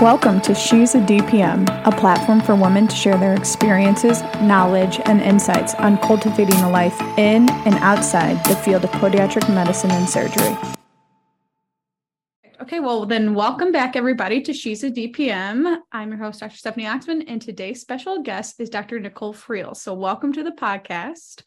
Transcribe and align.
Welcome 0.00 0.40
to 0.42 0.54
She's 0.54 0.94
a 0.94 1.00
DPM, 1.00 1.66
a 1.84 1.90
platform 1.90 2.40
for 2.40 2.54
women 2.54 2.86
to 2.86 2.94
share 2.94 3.18
their 3.18 3.34
experiences, 3.34 4.22
knowledge, 4.40 5.00
and 5.06 5.20
insights 5.20 5.74
on 5.74 5.98
cultivating 5.98 6.54
a 6.60 6.70
life 6.70 7.00
in 7.18 7.50
and 7.50 7.74
outside 7.78 8.36
the 8.44 8.54
field 8.54 8.84
of 8.84 8.90
podiatric 8.92 9.52
medicine 9.52 9.90
and 9.90 10.08
surgery. 10.08 10.56
Okay, 12.62 12.78
well, 12.78 13.06
then 13.06 13.34
welcome 13.34 13.72
back, 13.72 13.96
everybody, 13.96 14.40
to 14.42 14.52
She's 14.52 14.84
a 14.84 14.90
DPM. 14.92 15.78
I'm 15.90 16.10
your 16.10 16.18
host, 16.18 16.38
Dr. 16.38 16.56
Stephanie 16.56 16.86
Oxman, 16.86 17.24
and 17.26 17.42
today's 17.42 17.80
special 17.80 18.22
guest 18.22 18.60
is 18.60 18.70
Dr. 18.70 19.00
Nicole 19.00 19.32
Freels. 19.32 19.82
So, 19.82 19.94
welcome 19.94 20.32
to 20.34 20.44
the 20.44 20.52
podcast. 20.52 21.42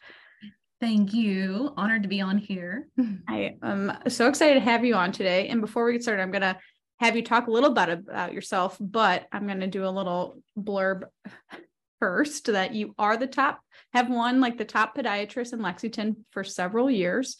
Thank 0.78 1.14
you. 1.14 1.72
Honored 1.78 2.02
to 2.02 2.08
be 2.08 2.20
on 2.20 2.36
here. 2.36 2.88
I 3.28 3.54
am 3.62 3.96
so 4.08 4.28
excited 4.28 4.54
to 4.54 4.60
have 4.60 4.84
you 4.84 4.94
on 4.94 5.10
today. 5.10 5.48
And 5.48 5.62
before 5.62 5.86
we 5.86 5.92
get 5.92 6.02
started, 6.02 6.20
I'm 6.20 6.32
going 6.32 6.42
to 6.42 6.58
have 7.02 7.16
you 7.16 7.22
talk 7.22 7.48
a 7.48 7.50
little 7.50 7.70
bit 7.70 7.88
about 7.88 8.32
yourself, 8.32 8.76
but 8.78 9.26
I'm 9.32 9.46
going 9.46 9.60
to 9.60 9.66
do 9.66 9.84
a 9.84 9.90
little 9.90 10.40
blurb 10.56 11.02
first 12.00 12.46
that 12.46 12.74
you 12.74 12.94
are 12.96 13.16
the 13.16 13.26
top, 13.26 13.60
have 13.92 14.08
won 14.08 14.40
like 14.40 14.56
the 14.56 14.64
top 14.64 14.96
podiatrist 14.96 15.52
in 15.52 15.60
Lexington 15.60 16.24
for 16.30 16.44
several 16.44 16.88
years, 16.88 17.36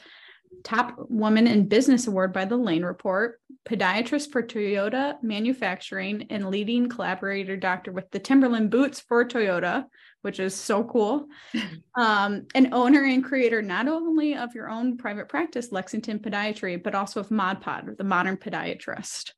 top 0.64 0.96
woman 1.08 1.46
in 1.46 1.68
business 1.68 2.08
award 2.08 2.32
by 2.32 2.44
the 2.44 2.56
Lane 2.56 2.84
Report, 2.84 3.40
podiatrist 3.64 4.32
for 4.32 4.42
Toyota 4.42 5.14
Manufacturing, 5.22 6.26
and 6.30 6.50
leading 6.50 6.88
collaborator 6.88 7.56
doctor 7.56 7.92
with 7.92 8.10
the 8.10 8.18
Timberland 8.18 8.70
boots 8.70 9.00
for 9.00 9.24
Toyota, 9.24 9.84
which 10.22 10.40
is 10.40 10.54
so 10.54 10.84
cool. 10.84 11.26
Um, 11.94 12.46
an 12.54 12.72
owner 12.72 13.04
and 13.04 13.22
creator 13.22 13.60
not 13.60 13.86
only 13.86 14.34
of 14.34 14.54
your 14.54 14.70
own 14.70 14.96
private 14.96 15.28
practice, 15.28 15.72
Lexington 15.72 16.20
Podiatry, 16.20 16.82
but 16.82 16.94
also 16.94 17.20
of 17.20 17.28
ModPod, 17.28 17.98
the 17.98 18.04
modern 18.04 18.38
podiatrist. 18.38 19.32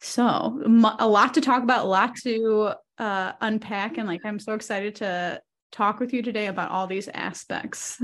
So 0.00 0.62
a 1.00 1.08
lot 1.08 1.34
to 1.34 1.40
talk 1.40 1.64
about, 1.64 1.84
a 1.84 1.88
lot 1.88 2.14
to 2.22 2.74
uh, 2.98 3.32
unpack, 3.40 3.98
and 3.98 4.06
like 4.06 4.24
I'm 4.24 4.38
so 4.38 4.54
excited 4.54 4.94
to 4.96 5.40
talk 5.72 5.98
with 5.98 6.12
you 6.12 6.22
today 6.22 6.46
about 6.46 6.70
all 6.70 6.86
these 6.86 7.08
aspects. 7.08 8.00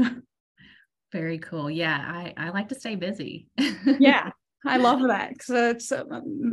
Very 1.12 1.38
cool. 1.38 1.70
Yeah, 1.70 1.97
I 1.97 2.34
I 2.36 2.50
like 2.50 2.69
to 2.70 2.75
stay 2.75 2.97
busy. 2.97 3.47
yeah, 4.00 4.30
I 4.64 4.77
love 4.77 5.02
that 5.02 5.30
because 5.30 5.50
it's 5.50 5.92
uh, 5.92 6.05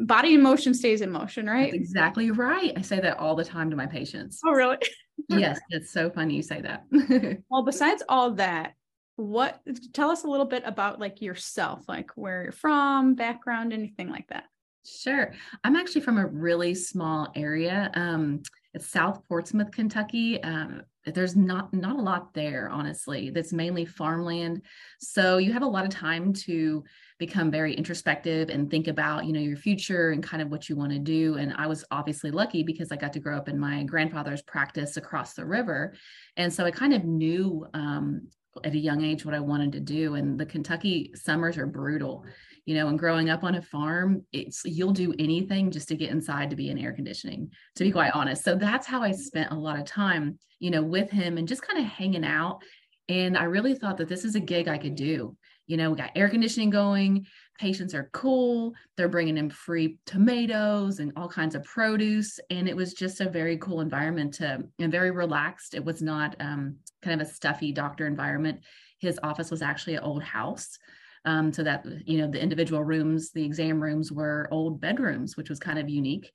body 0.06 0.34
in 0.34 0.42
motion 0.42 0.74
stays 0.74 1.02
in 1.02 1.12
motion, 1.12 1.48
right? 1.48 1.72
That's 1.72 1.76
exactly 1.76 2.32
right. 2.32 2.74
I 2.76 2.82
say 2.82 3.00
that 3.00 3.18
all 3.18 3.36
the 3.36 3.46
time 3.46 3.70
to 3.70 3.76
my 3.76 3.86
patients. 3.86 4.42
Oh, 4.46 4.52
really? 4.52 4.78
yes, 5.30 5.60
it's 5.70 5.92
so 5.92 6.10
funny 6.10 6.36
you 6.36 6.42
say 6.42 6.62
that. 6.62 6.86
well, 7.50 7.64
besides 7.64 8.04
all 8.10 8.32
that, 8.32 8.74
what 9.16 9.62
tell 9.94 10.10
us 10.10 10.24
a 10.24 10.28
little 10.28 10.46
bit 10.46 10.64
about 10.66 11.00
like 11.00 11.22
yourself, 11.22 11.84
like 11.88 12.12
where 12.16 12.44
you're 12.44 12.52
from, 12.52 13.16
background, 13.16 13.74
anything 13.74 14.10
like 14.10 14.28
that. 14.30 14.46
Sure. 14.86 15.34
I'm 15.64 15.76
actually 15.76 16.02
from 16.02 16.18
a 16.18 16.26
really 16.26 16.74
small 16.74 17.32
area. 17.36 17.92
Um, 17.94 18.42
it's 18.74 18.88
South 18.88 19.28
Portsmouth, 19.28 19.72
Kentucky. 19.72 20.42
Um, 20.42 20.84
there's 21.06 21.36
not 21.36 21.74
not 21.74 21.98
a 21.98 22.02
lot 22.02 22.34
there, 22.34 22.70
honestly. 22.70 23.30
That's 23.30 23.52
mainly 23.52 23.86
farmland. 23.86 24.62
So 25.00 25.38
you 25.38 25.54
have 25.54 25.64
a 25.64 25.68
lot 25.68 25.86
of 25.86 25.92
time 25.92 26.34
to 26.34 26.84
become 27.20 27.52
very 27.52 27.74
introspective 27.74 28.50
and 28.50 28.72
think 28.72 28.88
about, 28.88 29.26
you 29.26 29.34
know, 29.34 29.40
your 29.40 29.58
future 29.58 30.12
and 30.12 30.24
kind 30.24 30.42
of 30.42 30.50
what 30.50 30.70
you 30.70 30.76
want 30.76 30.92
to 30.94 31.00
do. 31.00 31.36
And 31.36 31.54
I 31.58 31.68
was 31.68 31.84
obviously 31.92 32.32
lucky 32.32 32.64
because 32.64 32.92
I 32.92 32.96
got 32.96 33.14
to 33.14 33.20
grow 33.20 33.38
up 33.38 33.50
in 33.50 33.60
my 33.60 33.84
grandfather's 33.84 34.42
practice 34.42 34.96
across 34.96 35.34
the 35.34 35.46
river. 35.46 35.94
And 36.38 36.52
so 36.52 36.66
I 36.66 36.72
kind 36.72 36.94
of 36.94 37.04
knew 37.04 37.68
um, 37.74 38.30
at 38.64 38.74
a 38.74 38.78
young 38.78 39.04
age 39.04 39.26
what 39.26 39.36
I 39.36 39.42
wanted 39.42 39.74
to 39.74 39.82
do. 39.82 40.16
And 40.16 40.40
the 40.40 40.46
Kentucky 40.46 41.12
summers 41.14 41.58
are 41.58 41.68
brutal 41.68 42.26
you 42.66 42.76
know 42.76 42.88
and 42.88 43.00
growing 43.00 43.32
up 43.32 43.44
on 43.44 43.56
a 43.56 43.62
farm 43.64 44.24
it's 44.32 44.62
you'll 44.64 44.92
do 44.92 45.12
anything 45.18 45.72
just 45.72 45.88
to 45.88 45.96
get 45.96 46.12
inside 46.12 46.52
to 46.52 46.56
be 46.56 46.70
in 46.70 46.78
air 46.78 46.94
conditioning 46.94 47.50
to 47.74 47.84
be 47.84 47.92
quite 47.92 48.12
honest 48.14 48.44
so 48.44 48.54
that's 48.54 48.86
how 48.86 49.02
i 49.02 49.12
spent 49.12 49.52
a 49.52 49.56
lot 49.56 49.80
of 49.80 49.86
time 49.86 50.38
you 50.60 50.70
know 50.70 50.84
with 50.84 51.10
him 51.10 51.40
and 51.40 51.48
just 51.48 51.64
kind 51.64 51.80
of 51.80 51.86
hanging 51.86 52.24
out 52.24 52.62
and 53.08 53.36
i 53.36 53.46
really 53.46 53.74
thought 53.74 53.98
that 53.98 54.08
this 54.08 54.24
is 54.24 54.36
a 54.36 54.40
gig 54.40 54.68
i 54.68 54.78
could 54.78 54.94
do 54.94 55.36
you 55.70 55.78
know 55.78 55.92
we 55.92 55.98
got 55.98 56.12
air 56.16 56.28
conditioning 56.28 56.70
going 56.70 57.26
patients 57.60 57.94
are 57.94 58.10
cool 58.14 58.74
they're 58.96 59.10
bringing 59.10 59.38
in 59.38 59.50
free 59.50 59.98
tomatoes 60.06 61.00
and 61.00 61.12
all 61.16 61.28
kinds 61.28 61.56
of 61.56 61.64
produce. 61.64 62.40
And 62.50 62.68
it 62.68 62.76
was 62.76 62.94
just 62.94 63.22
a 63.22 63.30
very 63.30 63.58
cool 63.58 63.82
environment 63.82 64.34
to 64.36 64.64
and 64.80 64.92
very 64.92 65.12
relaxed. 65.12 65.74
It 65.74 65.84
was 65.84 66.02
not 66.02 66.36
um, 66.40 66.78
kind 67.02 67.20
of 67.22 67.28
a 67.28 67.32
stuffy 67.32 67.72
doctor 67.72 68.08
environment. 68.08 68.62
His 69.00 69.20
office 69.22 69.52
was 69.52 69.62
actually 69.62 69.96
an 69.96 70.04
old 70.04 70.24
house. 70.24 70.78
Um, 71.26 71.52
so 71.52 71.64
that 71.64 71.86
you 72.08 72.18
know 72.18 72.32
the 72.32 72.42
individual 72.42 72.82
rooms 72.82 73.32
the 73.34 73.44
exam 73.44 73.84
rooms 73.84 74.10
were 74.10 74.48
old 74.52 74.80
bedrooms 74.80 75.36
which 75.36 75.50
was 75.50 75.60
kind 75.60 75.78
of 75.78 75.90
unique. 75.90 76.32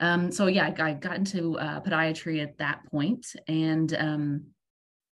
Um, 0.00 0.32
so 0.32 0.48
yeah 0.48 0.74
i 0.78 0.94
got 0.94 1.16
into 1.16 1.56
uh, 1.60 1.80
podiatry 1.80 2.42
at 2.42 2.58
that 2.58 2.80
point 2.90 3.24
and 3.46 3.94
um, 3.94 4.42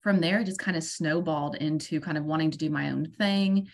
from 0.05 0.21
there 0.21 0.39
it 0.39 0.45
just 0.45 0.61
kind 0.61 0.77
of 0.77 0.85
snowballed 0.85 1.57
into 1.57 2.01
kind 2.01 2.17
of 2.17 2.25
wanting 2.25 2.53
to 2.53 2.59
do 2.59 2.71
my 2.71 2.91
own 2.91 3.05
thing 3.05 3.67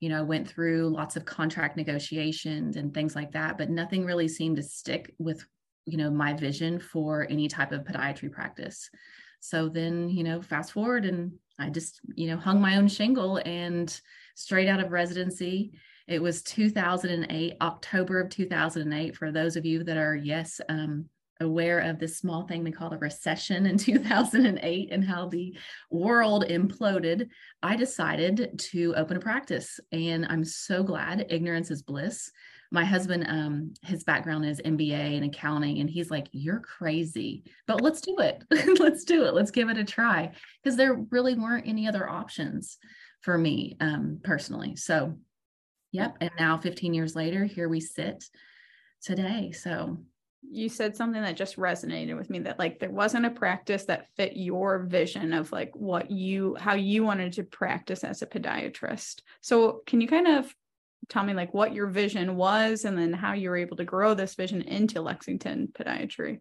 you 0.00 0.08
know 0.08 0.24
went 0.24 0.48
through 0.48 0.88
lots 0.88 1.14
of 1.14 1.24
contract 1.24 1.76
negotiations 1.76 2.76
and 2.76 2.92
things 2.92 3.14
like 3.14 3.30
that 3.30 3.56
but 3.56 3.70
nothing 3.70 4.04
really 4.04 4.26
seemed 4.26 4.56
to 4.56 4.62
stick 4.62 5.14
with 5.18 5.44
you 5.86 5.96
know 5.96 6.10
my 6.10 6.32
vision 6.32 6.80
for 6.80 7.26
any 7.30 7.46
type 7.46 7.70
of 7.70 7.84
podiatry 7.84 8.32
practice 8.32 8.90
so 9.38 9.68
then 9.68 10.08
you 10.08 10.24
know 10.24 10.42
fast 10.42 10.72
forward 10.72 11.04
and 11.04 11.30
i 11.60 11.70
just 11.70 12.00
you 12.16 12.26
know 12.26 12.36
hung 12.36 12.60
my 12.60 12.76
own 12.76 12.88
shingle 12.88 13.40
and 13.44 14.00
straight 14.34 14.68
out 14.68 14.80
of 14.80 14.92
residency. 14.92 15.72
It 16.06 16.20
was 16.20 16.42
2008, 16.42 17.54
October 17.60 18.20
of 18.20 18.28
2008. 18.30 19.16
For 19.16 19.32
those 19.32 19.56
of 19.56 19.64
you 19.64 19.84
that 19.84 19.96
are, 19.96 20.14
yes, 20.14 20.60
um, 20.68 21.06
aware 21.40 21.80
of 21.80 21.98
this 21.98 22.18
small 22.18 22.46
thing 22.46 22.62
we 22.62 22.70
call 22.70 22.92
a 22.92 22.98
recession 22.98 23.66
in 23.66 23.76
2008 23.78 24.88
and 24.90 25.04
how 25.04 25.28
the 25.28 25.56
world 25.90 26.44
imploded, 26.48 27.28
I 27.62 27.76
decided 27.76 28.58
to 28.70 28.94
open 28.96 29.16
a 29.16 29.20
practice. 29.20 29.80
And 29.92 30.26
I'm 30.26 30.44
so 30.44 30.82
glad 30.82 31.26
ignorance 31.30 31.70
is 31.70 31.82
bliss. 31.82 32.30
My 32.70 32.84
husband, 32.84 33.26
um, 33.28 33.74
his 33.82 34.04
background 34.04 34.44
is 34.44 34.60
MBA 34.64 35.16
and 35.16 35.24
accounting, 35.26 35.78
and 35.78 35.88
he's 35.88 36.10
like, 36.10 36.26
You're 36.32 36.58
crazy, 36.58 37.44
but 37.68 37.80
let's 37.80 38.00
do 38.00 38.16
it. 38.18 38.42
let's 38.80 39.04
do 39.04 39.24
it. 39.26 39.34
Let's 39.34 39.52
give 39.52 39.68
it 39.68 39.78
a 39.78 39.84
try. 39.84 40.32
Because 40.62 40.76
there 40.76 40.94
really 41.10 41.34
weren't 41.34 41.68
any 41.68 41.86
other 41.86 42.08
options 42.08 42.78
for 43.20 43.38
me 43.38 43.76
um, 43.80 44.18
personally. 44.24 44.74
So, 44.76 45.14
yep. 45.92 46.16
And 46.20 46.32
now 46.38 46.58
15 46.58 46.94
years 46.94 47.14
later, 47.14 47.44
here 47.44 47.68
we 47.68 47.80
sit 47.80 48.24
today. 49.02 49.52
So, 49.52 49.98
you 50.50 50.68
said 50.68 50.96
something 50.96 51.22
that 51.22 51.36
just 51.36 51.56
resonated 51.56 52.16
with 52.16 52.30
me 52.30 52.40
that 52.40 52.58
like 52.58 52.78
there 52.78 52.90
wasn't 52.90 53.26
a 53.26 53.30
practice 53.30 53.84
that 53.86 54.08
fit 54.16 54.36
your 54.36 54.84
vision 54.84 55.32
of 55.32 55.50
like 55.52 55.72
what 55.74 56.10
you 56.10 56.56
how 56.58 56.74
you 56.74 57.04
wanted 57.04 57.32
to 57.32 57.42
practice 57.42 58.04
as 58.04 58.22
a 58.22 58.26
podiatrist. 58.26 59.20
So 59.40 59.82
can 59.86 60.00
you 60.00 60.08
kind 60.08 60.28
of 60.28 60.54
tell 61.08 61.24
me 61.24 61.34
like 61.34 61.52
what 61.52 61.74
your 61.74 61.88
vision 61.88 62.36
was 62.36 62.84
and 62.84 62.96
then 62.96 63.12
how 63.12 63.32
you 63.32 63.50
were 63.50 63.56
able 63.56 63.76
to 63.76 63.84
grow 63.84 64.14
this 64.14 64.34
vision 64.34 64.62
into 64.62 65.02
Lexington 65.02 65.68
podiatry? 65.72 66.40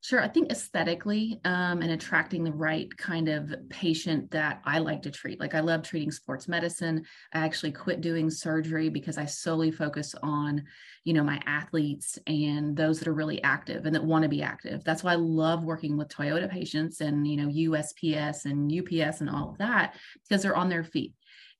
Sure. 0.00 0.22
I 0.22 0.28
think 0.28 0.52
aesthetically 0.52 1.40
um, 1.44 1.82
and 1.82 1.90
attracting 1.90 2.44
the 2.44 2.52
right 2.52 2.88
kind 2.96 3.28
of 3.28 3.52
patient 3.68 4.30
that 4.30 4.62
I 4.64 4.78
like 4.78 5.02
to 5.02 5.10
treat. 5.10 5.40
Like 5.40 5.56
I 5.56 5.60
love 5.60 5.82
treating 5.82 6.12
sports 6.12 6.46
medicine. 6.46 7.04
I 7.32 7.40
actually 7.40 7.72
quit 7.72 8.00
doing 8.00 8.30
surgery 8.30 8.90
because 8.90 9.18
I 9.18 9.24
solely 9.24 9.72
focus 9.72 10.14
on, 10.22 10.64
you 11.02 11.14
know, 11.14 11.24
my 11.24 11.42
athletes 11.46 12.16
and 12.28 12.76
those 12.76 13.00
that 13.00 13.08
are 13.08 13.14
really 13.14 13.42
active 13.42 13.86
and 13.86 13.94
that 13.94 14.04
want 14.04 14.22
to 14.22 14.28
be 14.28 14.40
active. 14.40 14.84
That's 14.84 15.02
why 15.02 15.12
I 15.14 15.16
love 15.16 15.64
working 15.64 15.96
with 15.96 16.08
Toyota 16.08 16.48
patients 16.48 17.00
and, 17.00 17.26
you 17.26 17.36
know, 17.36 17.48
USPS 17.48 18.44
and 18.44 18.72
UPS 18.72 19.20
and 19.20 19.28
all 19.28 19.50
of 19.50 19.58
that 19.58 19.96
because 20.28 20.42
they're 20.44 20.56
on 20.56 20.68
their 20.68 20.84
feet 20.84 21.12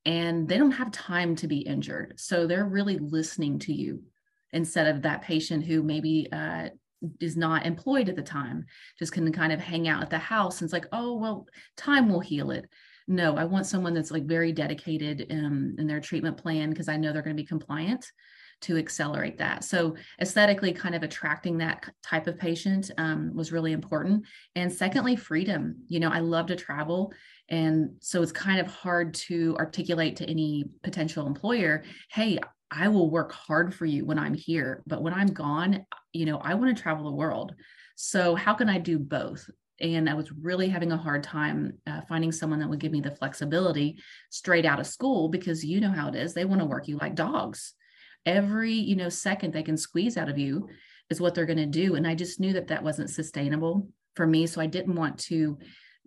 and 0.07 0.49
they 0.49 0.59
don't 0.59 0.71
have 0.71 0.93
time 0.93 1.35
to 1.37 1.49
be 1.49 1.59
injured. 1.59 2.15
So 2.19 2.47
they're 2.47 2.65
really 2.65 2.99
listening 2.99 3.59
to 3.61 3.73
you 3.73 4.05
instead 4.53 4.87
of 4.87 5.03
that 5.03 5.23
patient 5.23 5.65
who 5.65 5.83
maybe 5.83 6.29
uh, 6.33 6.69
is 7.21 7.37
not 7.37 7.67
employed 7.67 8.09
at 8.09 8.17
the 8.17 8.23
time 8.23 8.65
just 8.99 9.13
can 9.13 9.31
kind 9.33 9.53
of 9.53 9.61
hang 9.61 9.89
out 9.89 10.03
at 10.03 10.11
the 10.11 10.19
house 10.19 10.61
and 10.61 10.67
it's 10.67 10.73
like 10.73 10.87
oh 10.93 11.17
well 11.17 11.47
time 11.77 12.09
will 12.09 12.21
heal 12.21 12.51
it. 12.51 12.69
No 13.07 13.37
i 13.37 13.45
want 13.45 13.67
someone 13.67 13.95
that's 13.95 14.11
like 14.11 14.25
very 14.25 14.53
dedicated 14.53 15.27
um, 15.31 15.77
in 15.79 15.87
their 15.87 16.01
treatment 16.01 16.37
plan 16.37 16.71
because 16.71 16.89
i 16.89 16.97
know 16.97 17.13
they're 17.13 17.23
going 17.23 17.37
to 17.37 17.43
be 17.43 17.47
compliant 17.47 18.11
to 18.61 18.77
accelerate 18.77 19.39
that. 19.39 19.63
So 19.65 19.95
aesthetically 20.21 20.73
kind 20.73 20.95
of 20.95 21.03
attracting 21.03 21.59
that 21.59 21.89
type 22.03 22.27
of 22.27 22.39
patient 22.39 22.91
um, 22.99 23.33
was 23.35 23.53
really 23.53 23.73
important. 23.73 24.25
And 24.57 24.73
secondly 24.73 25.17
freedom. 25.17 25.77
You 25.89 26.01
know 26.01 26.11
i 26.11 26.19
love 26.19 26.47
to 26.47 26.57
travel 26.57 27.13
and 27.49 27.93
so 28.01 28.23
it's 28.23 28.33
kind 28.33 28.61
of 28.61 28.67
hard 28.67 29.15
to 29.15 29.57
articulate 29.59 30.17
to 30.17 30.29
any 30.29 30.65
potential 30.83 31.27
employer 31.27 31.83
hey 32.11 32.39
I 32.71 32.89
will 32.89 33.11
work 33.11 33.33
hard 33.33 33.75
for 33.75 33.87
you 33.87 34.05
when 34.05 34.19
I'm 34.19 34.35
here, 34.35 34.83
but 34.87 35.03
when 35.03 35.15
I'm 35.15 35.29
gone, 35.29 35.87
you 36.13 36.27
know, 36.27 36.39
I 36.39 36.55
want 36.55 36.77
to 36.77 36.83
travel 36.83 37.05
the 37.05 37.17
world. 37.17 37.55
So 37.97 38.35
how 38.35 38.55
can 38.55 38.69
I 38.69 38.79
do 38.79 38.99
both? 38.99 39.49
And 39.81 40.11
I 40.11 40.15
was 40.15 40.33
really 40.33 40.69
having 40.69 40.93
a 40.93 40.97
hard 40.97 41.23
time 41.23 41.79
uh, 41.87 42.01
finding 42.09 42.33
someone 42.33 42.59
that 42.61 42.69
would 42.69 42.81
give 42.81 42.93
me 42.93 43.01
the 43.01 43.15
flexibility 43.15 43.99
straight 44.31 44.67
out 44.67 44.81
of 44.81 44.87
school 44.87 45.29
because 45.29 45.65
you 45.65 45.81
know 45.81 45.91
how 45.91 46.09
it 46.09 46.17
is. 46.17 46.35
They 46.35 46.45
want 46.45 46.61
to 46.61 46.67
work 46.67 46.89
you 46.89 46.99
like 46.99 47.15
dogs. 47.15 47.75
Every, 48.27 48.73
you 48.73 48.97
know, 48.97 49.09
second 49.09 49.53
they 49.53 49.63
can 49.63 49.77
squeeze 49.77 50.17
out 50.17 50.29
of 50.29 50.37
you 50.37 50.69
is 51.11 51.21
what 51.21 51.35
they're 51.35 51.47
going 51.47 51.59
to 51.59 51.67
do. 51.67 51.95
And 51.95 52.07
I 52.07 52.15
just 52.15 52.41
knew 52.41 52.53
that 52.55 52.69
that 52.69 52.83
wasn't 52.83 53.11
sustainable 53.11 53.89
for 54.17 54.27
me. 54.27 54.47
So 54.47 54.61
I 54.61 54.67
didn't 54.67 54.97
want 54.97 55.19
to 55.21 55.59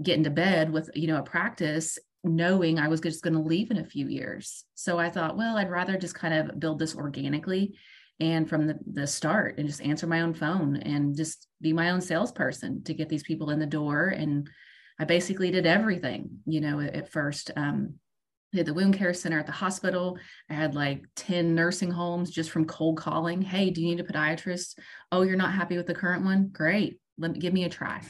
get 0.02 0.18
into 0.18 0.30
bed 0.30 0.72
with, 0.72 0.90
you 0.94 1.08
know, 1.08 1.18
a 1.18 1.24
practice 1.24 1.98
knowing 2.24 2.78
I 2.78 2.88
was 2.88 3.02
just 3.02 3.24
going 3.24 3.34
to 3.34 3.40
leave 3.40 3.72
in 3.72 3.78
a 3.78 3.86
few 3.86 4.08
years. 4.08 4.66
So 4.76 5.00
I 5.00 5.10
thought, 5.10 5.38
well, 5.38 5.58
I'd 5.58 5.72
rather 5.72 5.98
just 5.98 6.16
kind 6.16 6.34
of 6.34 6.60
build 6.60 6.80
this 6.80 6.96
organically 6.96 7.76
and 8.20 8.48
from 8.48 8.68
the, 8.68 8.78
the 8.86 9.08
start 9.08 9.58
and 9.58 9.68
just 9.68 9.82
answer 9.82 10.06
my 10.06 10.22
own 10.22 10.34
phone 10.34 10.78
and 10.78 11.16
just 11.16 11.48
be 11.60 11.74
my 11.74 11.90
own 11.90 12.02
salesperson 12.02 12.84
to 12.84 12.94
get 12.94 13.10
these 13.10 13.24
people 13.24 13.50
in 13.50 13.60
the 13.60 13.66
door. 13.66 14.08
And 14.08 14.48
I 15.00 15.06
basically 15.06 15.50
did 15.50 15.66
everything, 15.66 16.30
you 16.46 16.62
know, 16.62 16.80
at, 16.80 16.94
at 16.94 17.12
first. 17.12 17.50
Um, 17.56 17.96
I 18.54 18.58
had 18.58 18.66
the 18.68 18.74
wound 18.74 18.96
care 18.96 19.14
center 19.14 19.40
at 19.40 19.48
the 19.48 19.52
hospital. 19.52 20.20
I 20.50 20.54
had 20.54 20.76
like 20.76 21.06
10 21.16 21.56
nursing 21.56 21.90
homes 21.90 22.30
just 22.30 22.52
from 22.52 22.66
cold 22.66 22.98
calling. 22.98 23.42
Hey, 23.42 23.72
do 23.72 23.82
you 23.82 23.88
need 23.88 24.00
a 24.00 24.04
podiatrist? 24.04 24.78
Oh, 25.12 25.24
you're 25.24 25.38
not 25.38 25.54
happy 25.54 25.78
with 25.78 25.88
the 25.88 25.96
current 25.96 26.24
one? 26.24 26.50
Great. 26.52 27.00
Let 27.18 27.32
me 27.32 27.40
give 27.40 27.54
me 27.54 27.64
a 27.64 27.70
try 27.70 28.02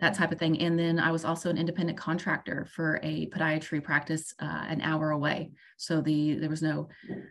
that 0.00 0.14
type 0.14 0.32
of 0.32 0.38
thing. 0.38 0.60
And 0.60 0.78
then 0.78 0.98
I 0.98 1.10
was 1.10 1.24
also 1.24 1.50
an 1.50 1.58
independent 1.58 1.98
contractor 1.98 2.66
for 2.74 3.00
a 3.02 3.26
podiatry 3.28 3.82
practice 3.82 4.34
uh, 4.40 4.64
an 4.68 4.80
hour 4.80 5.10
away. 5.10 5.50
So 5.76 6.00
the 6.00 6.34
there 6.34 6.50
was 6.50 6.62
no 6.62 6.88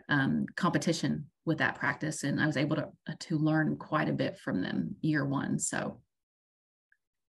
um, 0.08 0.46
competition 0.56 1.26
with 1.44 1.58
that 1.58 1.74
practice, 1.76 2.24
and 2.24 2.40
I 2.40 2.46
was 2.46 2.56
able 2.56 2.76
to 2.76 2.88
uh, 3.08 3.14
to 3.20 3.38
learn 3.38 3.76
quite 3.76 4.08
a 4.08 4.12
bit 4.12 4.38
from 4.38 4.62
them 4.62 4.96
year 5.00 5.24
one. 5.24 5.58
So. 5.58 6.00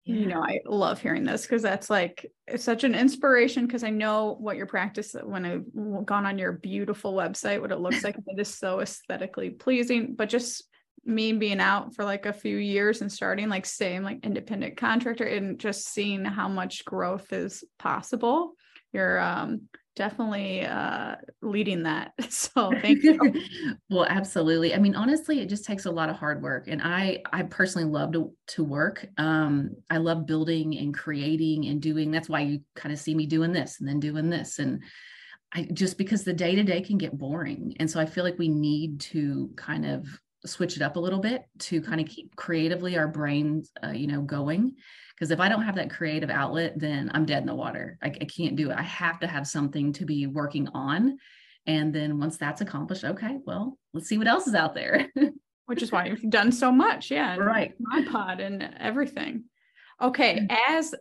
You 0.04 0.24
know, 0.24 0.40
I 0.42 0.60
love 0.64 1.02
hearing 1.02 1.24
this 1.24 1.42
because 1.42 1.60
that's 1.60 1.90
like 1.90 2.32
such 2.56 2.82
an 2.82 2.94
inspiration 2.94 3.66
because 3.66 3.84
I 3.84 3.90
know 3.90 4.36
what 4.40 4.56
your 4.56 4.64
practice 4.64 5.14
when 5.22 5.44
I've 5.44 6.06
gone 6.06 6.24
on 6.24 6.38
your 6.38 6.52
beautiful 6.52 7.12
website, 7.12 7.60
what 7.60 7.72
it 7.72 7.80
looks 7.80 8.02
like. 8.02 8.16
it 8.26 8.40
is 8.40 8.48
so 8.48 8.80
aesthetically 8.80 9.50
pleasing, 9.50 10.14
but 10.14 10.30
just 10.30 10.64
me 11.08 11.32
being 11.32 11.60
out 11.60 11.94
for 11.94 12.04
like 12.04 12.26
a 12.26 12.32
few 12.32 12.56
years 12.56 13.00
and 13.00 13.10
starting 13.10 13.48
like 13.48 13.66
same 13.66 14.02
like 14.02 14.24
independent 14.24 14.76
contractor 14.76 15.24
and 15.24 15.58
just 15.58 15.88
seeing 15.88 16.24
how 16.24 16.48
much 16.48 16.84
growth 16.84 17.32
is 17.32 17.64
possible 17.78 18.52
you're 18.92 19.18
um 19.20 19.62
definitely 19.96 20.64
uh 20.64 21.16
leading 21.42 21.82
that. 21.82 22.12
So 22.30 22.70
thank 22.80 23.02
you. 23.02 23.18
Well 23.90 24.06
absolutely. 24.08 24.74
I 24.74 24.78
mean 24.78 24.94
honestly 24.94 25.40
it 25.40 25.48
just 25.48 25.64
takes 25.64 25.86
a 25.86 25.90
lot 25.90 26.08
of 26.08 26.16
hard 26.16 26.42
work 26.42 26.68
and 26.68 26.80
i 26.82 27.22
i 27.32 27.42
personally 27.42 27.90
love 27.90 28.12
to 28.12 28.32
to 28.48 28.64
work. 28.64 29.06
Um 29.18 29.70
i 29.90 29.98
love 29.98 30.26
building 30.26 30.78
and 30.78 30.94
creating 30.94 31.66
and 31.66 31.82
doing. 31.82 32.10
That's 32.10 32.28
why 32.28 32.40
you 32.40 32.60
kind 32.76 32.92
of 32.92 32.98
see 32.98 33.14
me 33.14 33.26
doing 33.26 33.52
this 33.52 33.80
and 33.80 33.88
then 33.88 34.00
doing 34.00 34.30
this 34.30 34.58
and 34.58 34.82
I 35.52 35.62
just 35.72 35.98
because 35.98 36.24
the 36.24 36.32
day 36.34 36.54
to 36.54 36.62
day 36.62 36.82
can 36.82 36.98
get 36.98 37.16
boring. 37.16 37.74
And 37.80 37.90
so 37.90 37.98
I 37.98 38.06
feel 38.06 38.22
like 38.22 38.38
we 38.38 38.48
need 38.48 39.00
to 39.12 39.50
kind 39.56 39.86
of 39.86 40.06
switch 40.46 40.76
it 40.76 40.82
up 40.82 40.96
a 40.96 41.00
little 41.00 41.18
bit 41.18 41.42
to 41.58 41.80
mm-hmm. 41.80 41.88
kind 41.88 42.00
of 42.00 42.06
keep 42.06 42.34
creatively 42.36 42.96
our 42.96 43.08
brains 43.08 43.70
uh, 43.82 43.90
you 43.90 44.06
know 44.06 44.20
going. 44.20 44.74
Because 45.14 45.30
if 45.30 45.40
i 45.40 45.48
don't 45.48 45.64
have 45.64 45.76
that 45.76 45.90
creative 45.90 46.30
outlet 46.30 46.78
then 46.78 47.10
i'm 47.14 47.26
dead 47.26 47.42
in 47.42 47.46
the 47.46 47.54
water. 47.54 47.98
I, 48.02 48.08
I 48.08 48.24
can't 48.24 48.56
do 48.56 48.70
it. 48.70 48.76
I 48.76 48.82
have 48.82 49.20
to 49.20 49.26
have 49.26 49.46
something 49.46 49.92
to 49.94 50.04
be 50.04 50.26
working 50.26 50.68
on. 50.68 51.18
And 51.66 51.94
then 51.94 52.18
once 52.18 52.36
that's 52.36 52.60
accomplished 52.60 53.04
okay 53.04 53.38
well 53.44 53.78
let's 53.92 54.08
see 54.08 54.18
what 54.18 54.28
else 54.28 54.46
is 54.46 54.54
out 54.54 54.74
there. 54.74 55.08
Which 55.66 55.82
is 55.82 55.92
why 55.92 56.06
you've 56.06 56.30
done 56.30 56.52
so 56.52 56.72
much. 56.72 57.10
Yeah 57.10 57.36
right. 57.36 57.74
Mod 57.78 58.06
Pod 58.06 58.40
and 58.40 58.62
everything. 58.78 59.44
Okay 60.00 60.36
mm-hmm. 60.36 60.74
as 60.74 60.94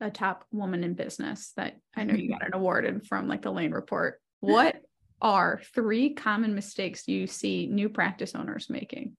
a 0.00 0.10
top 0.10 0.44
woman 0.50 0.82
in 0.82 0.94
business 0.94 1.52
that 1.56 1.76
i 1.94 2.04
know 2.04 2.14
you 2.14 2.24
mm-hmm. 2.24 2.32
got 2.32 2.46
an 2.46 2.54
award 2.54 3.06
from 3.06 3.28
like 3.28 3.42
the 3.42 3.50
lane 3.50 3.72
report 3.72 4.20
what 4.40 4.80
are 5.22 5.60
three 5.74 6.14
common 6.14 6.54
mistakes 6.54 7.08
you 7.08 7.26
see 7.26 7.66
new 7.66 7.88
practice 7.88 8.34
owners 8.34 8.70
making? 8.70 9.16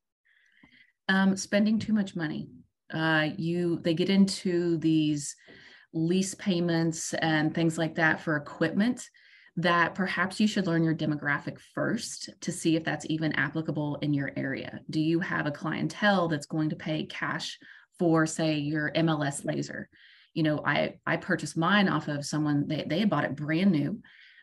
Um, 1.09 1.35
spending 1.35 1.79
too 1.79 1.93
much 1.93 2.15
money. 2.15 2.49
Uh, 2.93 3.29
you 3.37 3.79
they 3.83 3.93
get 3.93 4.09
into 4.09 4.77
these 4.77 5.35
lease 5.93 6.33
payments 6.35 7.13
and 7.13 7.53
things 7.53 7.77
like 7.77 7.95
that 7.95 8.21
for 8.21 8.35
equipment 8.35 9.09
that 9.57 9.95
perhaps 9.95 10.39
you 10.39 10.47
should 10.47 10.65
learn 10.65 10.83
your 10.83 10.95
demographic 10.95 11.59
first 11.75 12.29
to 12.39 12.51
see 12.51 12.75
if 12.77 12.85
that's 12.85 13.05
even 13.09 13.33
applicable 13.33 13.97
in 13.97 14.13
your 14.13 14.31
area. 14.37 14.79
Do 14.89 15.01
you 15.01 15.19
have 15.19 15.45
a 15.45 15.51
clientele 15.51 16.29
that's 16.29 16.45
going 16.45 16.69
to 16.69 16.77
pay 16.77 17.05
cash 17.05 17.59
for, 17.99 18.25
say, 18.25 18.59
your 18.59 18.91
MLS 18.91 19.43
laser? 19.43 19.89
You 20.33 20.43
know, 20.43 20.61
I 20.65 20.95
I 21.05 21.17
purchased 21.17 21.57
mine 21.57 21.89
off 21.89 22.07
of 22.07 22.25
someone 22.25 22.67
they 22.67 22.85
they 22.87 23.03
bought 23.03 23.25
it 23.25 23.35
brand 23.35 23.71
new 23.71 24.01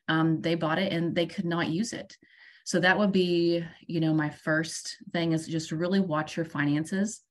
um, 0.08 0.40
they 0.40 0.55
bought 0.55 0.78
it 0.78 0.93
and 0.93 1.14
they 1.14 1.26
could 1.26 1.44
not 1.44 1.69
use 1.69 1.93
it. 1.93 2.16
So 2.64 2.81
that 2.81 2.99
would 2.99 3.12
be, 3.12 3.64
you 3.87 4.00
know, 4.00 4.12
my 4.12 4.28
first 4.28 4.96
thing 5.12 5.32
is 5.32 5.46
just 5.46 5.72
really 5.72 6.00
watch 6.00 6.37
your 6.37 6.44
finances. 6.44 7.22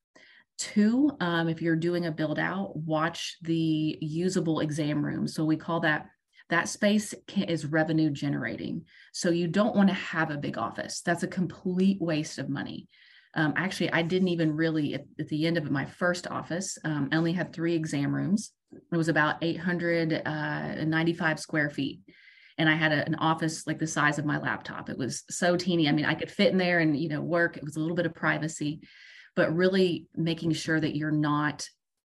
Two, 0.57 1.11
um, 1.19 1.47
if 1.47 1.61
you're 1.61 1.75
doing 1.75 2.07
a 2.07 2.11
build 2.11 2.39
out, 2.39 2.75
watch 2.75 3.37
the 3.43 3.97
usable 4.01 4.61
exam 4.61 5.05
room. 5.05 5.27
So 5.27 5.45
we 5.45 5.55
call 5.55 5.81
that 5.81 6.07
that 6.49 6.69
space 6.69 7.13
can, 7.27 7.43
is 7.43 7.65
revenue 7.65 8.09
generating. 8.09 8.85
So 9.11 9.29
you 9.29 9.47
don't 9.47 9.75
want 9.75 9.89
to 9.89 9.95
have 9.95 10.31
a 10.31 10.37
big 10.37 10.57
office. 10.57 11.01
That's 11.01 11.23
a 11.23 11.27
complete 11.27 12.01
waste 12.01 12.39
of 12.39 12.49
money. 12.49 12.87
Um, 13.35 13.53
actually, 13.57 13.91
I 13.91 14.01
didn't 14.01 14.29
even 14.29 14.55
really 14.55 14.93
at, 14.95 15.03
at, 15.19 15.27
the 15.27 15.45
end 15.45 15.57
of 15.57 15.69
my 15.69 15.85
first 15.85 16.25
office. 16.25 16.77
Um, 16.83 17.09
I 17.11 17.17
only 17.17 17.33
had 17.33 17.53
three 17.53 17.75
exam 17.75 18.15
rooms. 18.15 18.51
It 18.71 18.97
was 18.97 19.09
about 19.09 19.35
895 19.43 21.21
uh, 21.21 21.35
square 21.35 21.69
feet 21.69 21.99
and 22.57 22.69
I 22.69 22.75
had 22.75 22.91
a, 22.91 23.05
an 23.05 23.15
office 23.15 23.67
like 23.67 23.79
the 23.79 23.87
size 23.87 24.17
of 24.17 24.25
my 24.25 24.39
laptop. 24.39 24.89
It 24.89 24.97
was 24.97 25.23
so 25.29 25.55
teeny. 25.55 25.87
I 25.87 25.91
mean, 25.91 26.05
I 26.05 26.15
could 26.15 26.31
fit 26.31 26.51
in 26.51 26.57
there 26.57 26.79
and 26.79 26.97
you 26.97 27.09
know 27.09 27.21
work. 27.21 27.57
It 27.57 27.63
was 27.63 27.75
a 27.75 27.79
little 27.79 27.95
bit 27.95 28.05
of 28.05 28.15
privacy, 28.15 28.81
but 29.35 29.55
really 29.55 30.07
making 30.15 30.53
sure 30.53 30.79
that 30.79 30.95
you're 30.95 31.11
not 31.11 31.67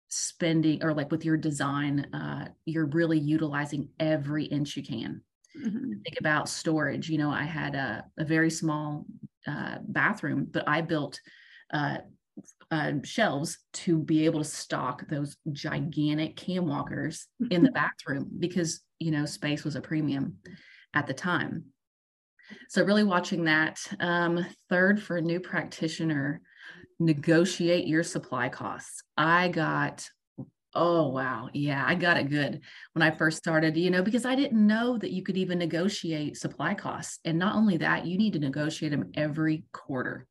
spending 0.10 0.84
or 0.84 0.94
like 0.94 1.12
with 1.12 1.26
your 1.26 1.38
design, 1.38 2.14
uh, 2.14 2.48
you're 2.66 2.86
really 2.86 3.20
utilizing 3.20 3.90
every 4.00 4.46
inch 4.46 4.78
you 4.78 4.84
can. 4.84 5.22
Mm-hmm. 5.58 6.02
Think 6.04 6.20
about 6.20 6.50
storage. 6.50 7.10
You 7.10 7.18
know, 7.18 7.32
I 7.32 7.44
had 7.44 7.76
a, 7.76 8.06
a 8.18 8.24
very 8.24 8.50
small 8.50 9.06
uh, 9.46 9.78
bathroom, 9.82 10.48
but 10.50 10.68
I 10.68 10.82
built 10.82 11.20
uh, 11.74 11.98
uh, 12.72 12.94
shelves 13.04 13.60
to 13.72 14.00
be 14.00 14.26
able 14.26 14.40
to 14.40 14.50
stock 14.50 15.08
those 15.08 15.38
gigantic 15.52 16.36
cam 16.36 16.68
walkers 16.68 17.28
in 17.50 17.64
the 17.64 17.72
bathroom 17.74 18.30
because 18.40 18.82
you 19.00 19.12
know 19.12 19.26
space 19.26 19.64
was 19.64 19.76
a 19.76 19.82
premium 19.82 20.38
at 20.94 21.08
the 21.08 21.14
time. 21.14 21.66
So 22.70 22.84
really 22.84 23.04
watching 23.04 23.46
that 23.46 23.80
um, 24.00 24.46
third 24.70 25.02
for 25.02 25.18
a 25.18 25.22
new 25.22 25.40
practitioner 25.40 26.42
negotiate 27.00 27.88
your 27.88 28.04
supply 28.04 28.50
costs. 28.50 29.04
I 29.16 29.50
got 29.50 30.10
oh 30.74 31.08
wow. 31.08 31.50
Yeah 31.54 31.84
i 31.88 31.96
got 31.96 32.18
it 32.18 32.30
good 32.30 32.62
when 32.94 33.02
i 33.02 33.10
first 33.10 33.38
started 33.38 33.78
you 33.78 33.90
know 33.90 34.04
because 34.04 34.26
i 34.26 34.36
didn't 34.36 34.68
know 34.68 34.98
that 34.98 35.12
you 35.12 35.24
could 35.24 35.38
even 35.38 35.58
negotiate 35.58 36.38
supply 36.38 36.74
costs. 36.74 37.20
And 37.24 37.40
not 37.40 37.56
only 37.56 37.78
that 37.78 38.06
you 38.06 38.18
need 38.18 38.34
to 38.34 38.40
negotiate 38.40 38.92
them 38.92 39.12
every 39.16 39.64
quarter 39.72 40.28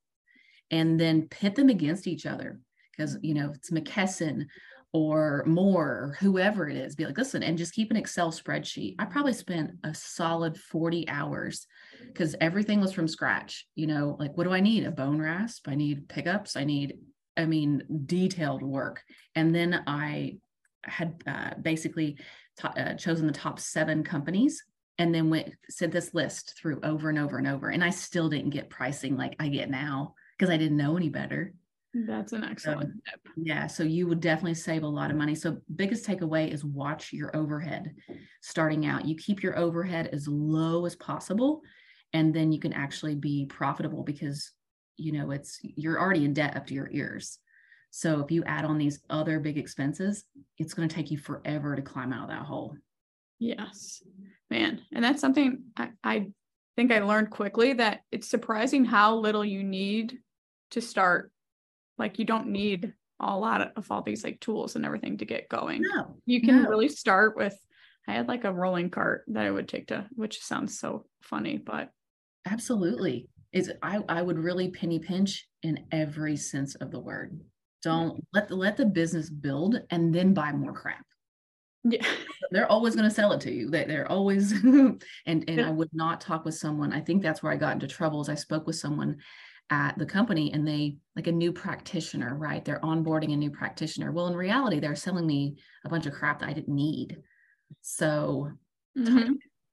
and 0.71 0.99
then 0.99 1.29
pit 1.29 1.55
them 1.55 1.69
against 1.69 2.07
each 2.07 2.27
other 2.27 2.61
because 2.91 3.17
you 3.23 3.35
know 3.35 3.53
it's 3.55 3.71
mckesson 3.71 4.47
or 4.93 5.45
more 5.47 5.85
or 5.85 6.17
whoever 6.21 6.69
it 6.69 6.77
is 6.77 6.95
be 6.95 7.05
like 7.05 7.19
listen 7.19 7.43
and 7.43 7.59
just 7.59 7.75
keep 7.75 7.91
an 7.91 7.99
excel 7.99 8.33
spreadsheet. 8.33 8.95
I 8.99 9.05
probably 9.05 9.35
spent 9.35 9.73
a 9.85 9.95
solid 9.95 10.57
40 10.57 11.09
hours 11.09 11.67
because 12.07 12.35
everything 12.41 12.81
was 12.81 12.93
from 12.93 13.09
scratch 13.09 13.67
you 13.75 13.87
know 13.87 14.17
like 14.19 14.37
what 14.37 14.45
do 14.45 14.55
i 14.55 14.61
need? 14.61 14.87
A 14.87 14.91
bone 14.91 15.21
rasp? 15.21 15.69
I 15.69 15.75
need 15.75 16.09
pickups? 16.09 16.57
I 16.57 16.65
need 16.65 16.99
i 17.37 17.45
mean 17.45 17.83
detailed 18.07 18.63
work. 18.63 19.03
And 19.35 19.55
then 19.55 19.83
i 19.87 20.39
had 20.85 21.23
uh, 21.27 21.51
basically 21.61 22.17
t- 22.59 22.69
uh, 22.69 22.95
chosen 22.95 23.27
the 23.27 23.33
top 23.33 23.59
seven 23.59 24.05
companies 24.05 24.63
and 24.99 25.15
then 25.15 25.29
went 25.29 25.53
sent 25.69 25.93
this 25.93 26.15
list 26.15 26.55
through 26.59 26.81
over 26.83 27.11
and 27.11 27.19
over 27.19 27.39
and 27.39 27.49
over 27.49 27.69
and 27.69 27.83
i 27.83 27.91
still 27.91 28.29
didn't 28.29 28.51
get 28.51 28.71
pricing 28.71 29.17
like 29.17 29.35
i 29.41 29.49
get 29.49 29.69
now 29.69 30.15
because 30.37 30.53
i 30.53 30.57
didn't 30.57 30.77
know 30.77 30.97
any 30.97 31.09
better 31.09 31.53
that's 32.07 32.33
an 32.33 32.45
excellent 32.45 32.91
so, 32.93 33.11
tip. 33.11 33.21
Yeah. 33.37 33.67
So 33.67 33.83
you 33.83 34.07
would 34.07 34.21
definitely 34.21 34.55
save 34.55 34.83
a 34.83 34.89
lot 34.89 35.11
of 35.11 35.17
money. 35.17 35.35
So 35.35 35.59
biggest 35.75 36.07
takeaway 36.07 36.53
is 36.53 36.65
watch 36.65 37.13
your 37.13 37.35
overhead 37.35 37.95
starting 38.43 38.87
out. 38.87 39.07
You 39.07 39.15
keep 39.17 39.43
your 39.43 39.57
overhead 39.57 40.11
as 40.13 40.29
low 40.29 40.85
as 40.85 40.97
possible, 40.97 41.63
and 42.13 42.35
then 42.35 42.53
you 42.53 42.61
can 42.61 42.73
actually 42.73 43.15
be 43.15 43.47
profitable 43.47 44.03
because 44.03 44.53
you 44.97 45.13
know 45.13 45.31
it's 45.31 45.59
you're 45.63 46.01
already 46.01 46.25
in 46.25 46.35
debt 46.35 46.57
up 46.57 46.67
to 46.67 46.75
your 46.75 46.91
ears. 46.91 47.39
So 47.91 48.21
if 48.21 48.31
you 48.31 48.45
add 48.45 48.65
on 48.65 48.79
these 48.79 49.01
other 49.09 49.41
big 49.41 49.57
expenses, 49.57 50.25
it's 50.59 50.75
going 50.75 50.89
to 50.89 50.95
take 50.95 51.11
you 51.11 51.19
forever 51.19 51.75
to 51.77 51.83
climb 51.83 52.13
out 52.13 52.25
of 52.25 52.29
that 52.29 52.45
hole. 52.45 52.77
Yes, 53.39 54.03
man. 54.51 54.83
And 54.93 55.03
that's 55.03 55.21
something 55.21 55.65
I, 55.77 55.91
I 56.05 56.27
think 56.75 56.93
I 56.93 56.99
learned 57.01 57.31
quickly 57.31 57.75
that 57.75 58.01
it's 58.13 58.29
surprising 58.29 58.85
how 58.85 59.17
little 59.17 59.45
you 59.45 59.63
need 59.63 60.19
to 60.71 60.81
start 60.81 61.31
like 61.99 62.19
you 62.19 62.25
don't 62.25 62.49
need 62.49 62.93
a 63.21 63.37
lot 63.37 63.73
of 63.77 63.91
all 63.91 64.03
these 64.03 64.25
like 64.25 64.41
tools 64.41 64.77
and 64.77 64.85
everything 64.85 65.17
to 65.19 65.25
get 65.25 65.49
going. 65.49 65.83
No, 65.83 66.17
you 66.27 66.43
can 66.43 66.63
no. 66.63 66.69
really 66.69 66.89
start 66.89 67.37
with 67.37 67.57
I 68.09 68.13
had 68.13 68.29
like 68.29 68.45
a 68.45 68.53
rolling 68.53 68.91
cart 68.91 69.25
that 69.29 69.45
I 69.45 69.51
would 69.51 69.69
take 69.69 69.89
to 69.89 70.07
which 70.15 70.41
sounds 70.41 70.79
so 70.79 71.07
funny, 71.23 71.59
but 71.59 71.91
absolutely. 72.47 73.29
is 73.53 73.73
I, 73.83 74.01
I 74.09 74.23
would 74.23 74.39
really 74.39 74.71
penny 74.71 74.99
pinch 74.99 75.49
in 75.63 75.87
every 75.91 76.37
sense 76.37 76.75
of 76.77 76.91
the 76.91 77.01
word. 77.01 77.41
Don't 77.83 78.25
let 78.33 78.49
the, 78.49 78.57
let 78.57 78.77
the 78.77 78.87
business 78.87 79.31
build 79.31 79.81
and 79.91 80.15
then 80.15 80.35
buy 80.35 80.53
more 80.53 80.73
crap. 80.73 81.05
Yeah. 81.85 82.05
They're 82.51 82.71
always 82.71 82.95
going 82.95 83.09
to 83.09 83.15
sell 83.15 83.33
it 83.33 83.41
to 83.43 83.53
you. 83.53 83.71
They, 83.71 83.85
they're 83.85 84.11
always, 84.11 84.53
and, 84.63 85.03
and 85.27 85.61
I 85.61 85.71
would 85.71 85.91
not 85.93 86.21
talk 86.21 86.45
with 86.45 86.55
someone. 86.55 86.93
I 86.93 87.01
think 87.01 87.23
that's 87.23 87.43
where 87.43 87.53
I 87.53 87.57
got 87.57 87.73
into 87.73 87.89
troubles. 87.89 88.29
I 88.29 88.37
spoke 88.37 88.69
with 88.69 88.77
someone 88.77 89.17
at 89.71 89.99
the 89.99 90.07
company 90.07 90.53
and 90.53 90.67
they 90.67 90.97
like 91.17 91.27
a 91.27 91.33
new 91.33 91.53
practitioner, 91.53 92.37
right? 92.37 92.65
They're 92.65 92.81
onboarding 92.81 93.33
a 93.33 93.37
new 93.37 93.51
practitioner. 93.51 94.13
Well, 94.13 94.29
in 94.29 94.37
reality, 94.37 94.81
they're 94.81 94.95
selling 94.95 95.27
me 95.27 95.57
a 95.85 95.89
bunch 95.89 96.07
of 96.07 96.13
crap 96.13 96.41
that 96.41 96.49
I 96.49 96.53
didn't 96.53 96.75
need. 96.75 97.17
So 97.81 98.51
mm-hmm. 98.97 99.33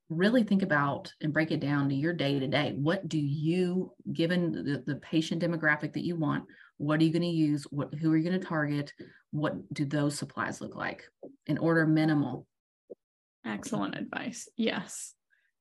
really 0.09 0.43
think 0.43 0.63
about 0.63 1.11
and 1.21 1.33
break 1.33 1.51
it 1.51 1.59
down 1.59 1.89
to 1.89 1.95
your 1.95 2.13
day 2.13 2.39
to 2.39 2.47
day. 2.47 2.73
What 2.75 3.07
do 3.07 3.19
you, 3.19 3.91
given 4.11 4.51
the, 4.51 4.83
the 4.85 4.99
patient 4.99 5.43
demographic 5.43 5.93
that 5.93 6.05
you 6.05 6.15
want, 6.15 6.45
what 6.77 6.99
are 6.99 7.03
you 7.03 7.13
going 7.13 7.21
to 7.21 7.27
use? 7.27 7.65
What 7.69 7.93
who 7.93 8.11
are 8.11 8.17
you 8.17 8.27
going 8.27 8.39
to 8.39 8.45
target? 8.45 8.91
What 9.31 9.73
do 9.73 9.85
those 9.85 10.17
supplies 10.17 10.59
look 10.59 10.75
like? 10.75 11.03
In 11.45 11.57
order 11.59 11.85
minimal. 11.85 12.47
Excellent 13.45 13.95
advice. 13.95 14.47
Yes. 14.57 15.13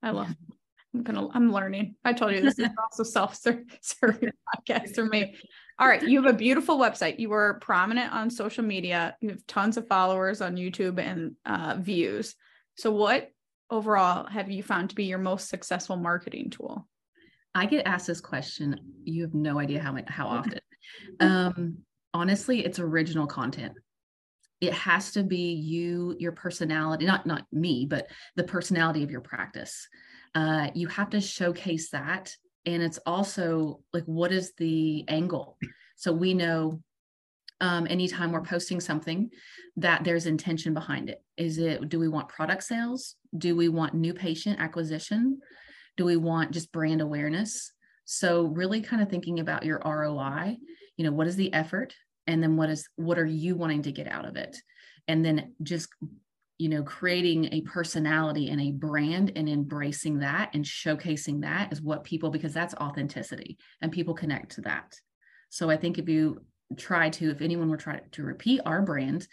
I 0.03 0.11
love 0.11 0.29
yeah. 0.29 0.57
I'm 0.95 1.03
gonna 1.03 1.29
I'm 1.33 1.53
learning. 1.53 1.97
I 2.05 2.13
told 2.13 2.33
you 2.33 2.43
this 2.43 2.59
is 2.59 2.69
also 2.83 3.03
self-serving 3.03 4.31
podcast 4.71 4.95
for 4.95 5.07
me. 5.07 5.35
All 5.79 5.89
right, 5.89 6.03
you 6.03 6.23
have 6.23 6.33
a 6.33 6.37
beautiful 6.37 6.79
website. 6.79 7.19
You 7.19 7.33
are 7.33 7.59
prominent 7.61 8.13
on 8.13 8.31
social 8.31 8.63
media. 8.63 9.17
You 9.21 9.31
have 9.31 9.47
tons 9.47 9.77
of 9.77 9.89
followers 9.89 10.41
on 10.41 10.57
YouTube 10.57 10.99
and 10.99 11.35
uh, 11.47 11.77
views. 11.81 12.35
So, 12.77 12.93
what 12.93 13.31
overall 13.71 14.27
have 14.27 14.51
you 14.51 14.63
found 14.63 14.91
to 14.91 14.95
be 14.95 15.05
your 15.05 15.19
most 15.19 15.49
successful 15.49 15.97
marketing 15.97 16.51
tool? 16.51 16.87
I 17.55 17.67
get 17.67 17.87
asked 17.87 18.07
this 18.07 18.21
question. 18.21 18.79
You 19.05 19.23
have 19.23 19.35
no 19.35 19.59
idea 19.59 19.81
how 19.81 19.97
how 20.07 20.27
often. 20.27 20.61
Um, 21.21 21.79
honestly, 22.13 22.65
it's 22.65 22.79
original 22.79 23.27
content. 23.27 23.73
It 24.61 24.75
has 24.75 25.13
to 25.13 25.23
be 25.23 25.55
you, 25.55 26.15
your 26.19 26.33
personality, 26.33 27.07
not 27.07 27.27
not 27.27 27.47
me, 27.51 27.87
but 27.89 28.09
the 28.37 28.45
personality 28.45 29.03
of 29.03 29.11
your 29.11 29.23
practice 29.23 29.89
uh, 30.35 30.69
you 30.75 30.89
have 30.89 31.11
to 31.11 31.21
showcase 31.21 31.91
that. 31.91 32.35
And 32.65 32.83
it's 32.83 32.99
also 33.07 33.81
like 33.93 34.05
what 34.05 34.33
is 34.33 34.53
the 34.57 35.05
angle? 35.09 35.59
So 35.97 36.13
we 36.13 36.35
know 36.35 36.83
um, 37.61 37.87
anytime 37.89 38.33
we're 38.33 38.43
posting 38.43 38.81
something 38.81 39.31
that 39.77 40.05
there's 40.05 40.27
intention 40.27 40.75
behind 40.75 41.09
it. 41.11 41.23
Is 41.37 41.59
it 41.59 41.89
do 41.89 41.99
we 41.99 42.09
want 42.09 42.29
product 42.29 42.65
sales? 42.65 43.17
Do 43.37 43.57
we 43.57 43.69
want 43.69 43.95
new 43.95 44.15
patient 44.15 44.61
acquisition? 44.61 45.41
Do 45.97 46.05
we 46.05 46.17
want 46.17 46.51
just 46.51 46.73
brand 46.73 47.01
awareness? 47.01 47.73
So 48.05 48.47
really 48.47 48.81
kind 48.81 49.01
of 49.01 49.09
thinking 49.09 49.39
about 49.39 49.65
your 49.65 49.81
roi 49.85 50.57
you 50.97 51.05
know 51.05 51.13
what 51.13 51.27
is 51.27 51.37
the 51.37 51.53
effort? 51.53 51.95
And 52.27 52.43
then 52.43 52.57
what 52.57 52.71
is 52.71 52.89
what 52.97 53.19
are 53.19 53.27
you 53.27 53.57
wanting 53.57 53.83
to 53.83 53.93
get 53.93 54.09
out 54.09 54.25
of 54.25 54.37
it? 54.37 54.57
And 55.09 55.25
then 55.25 55.55
just 55.63 55.89
you 56.63 56.69
know 56.69 56.85
creating 56.85 57.49
a 57.53 57.61
personality 57.63 58.49
and 58.49 58.61
a 58.61 58.71
brand 58.71 59.33
and 59.35 59.49
embracing 59.49 60.21
that 60.21 60.55
and 60.55 60.65
showcasing 60.65 61.41
that 61.41 61.73
is 61.73 61.83
what 61.83 62.05
people 62.05 62.31
because 62.31 62.55
that's 62.55 62.73
authenticity 62.75 63.59
and 63.81 63.91
people 63.91 64.15
connect 64.15 64.53
to 64.53 64.61
that. 64.61 64.95
So 65.49 65.69
i 65.71 65.77
think 65.77 65.99
if 65.99 66.09
you 66.09 66.45
try 66.79 67.11
to 67.11 67.31
if 67.31 67.43
anyone 67.43 67.69
were 67.69 67.77
trying 67.77 68.03
to 68.13 68.23
repeat 68.23 68.61
our 68.65 68.81
brand 68.81 69.27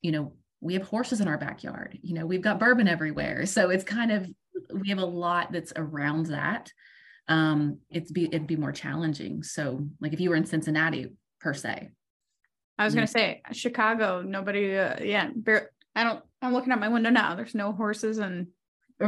you 0.00 0.10
know 0.10 0.32
we 0.60 0.74
have 0.74 0.82
horses 0.82 1.20
in 1.20 1.28
our 1.28 1.38
backyard 1.38 1.96
you 2.02 2.14
know 2.14 2.26
we've 2.26 2.42
got 2.48 2.58
bourbon 2.58 2.88
everywhere. 2.88 3.46
So 3.46 3.70
it's 3.70 3.84
kind 3.84 4.10
of 4.10 4.28
we 4.74 4.88
have 4.88 4.98
a 4.98 5.14
lot 5.26 5.52
that's 5.52 5.72
around 5.76 6.26
that. 6.26 6.72
Um 7.28 7.78
it's 7.90 8.10
be 8.10 8.24
it'd 8.24 8.48
be 8.48 8.56
more 8.56 8.72
challenging. 8.72 9.44
So 9.44 9.86
like 10.00 10.12
if 10.12 10.18
you 10.20 10.30
were 10.30 10.40
in 10.42 10.46
cincinnati 10.46 11.12
per 11.40 11.54
se. 11.54 11.90
I 12.76 12.84
was 12.84 12.94
going 12.94 13.06
to 13.06 13.12
say 13.12 13.42
Chicago. 13.52 14.22
Nobody, 14.22 14.76
uh, 14.76 14.96
yeah, 15.02 15.28
I 15.94 16.04
don't, 16.04 16.22
I'm 16.40 16.52
looking 16.52 16.72
out 16.72 16.80
my 16.80 16.88
window 16.88 17.10
now. 17.10 17.34
There's 17.34 17.54
no 17.54 17.72
horses 17.72 18.18
and 18.18 18.48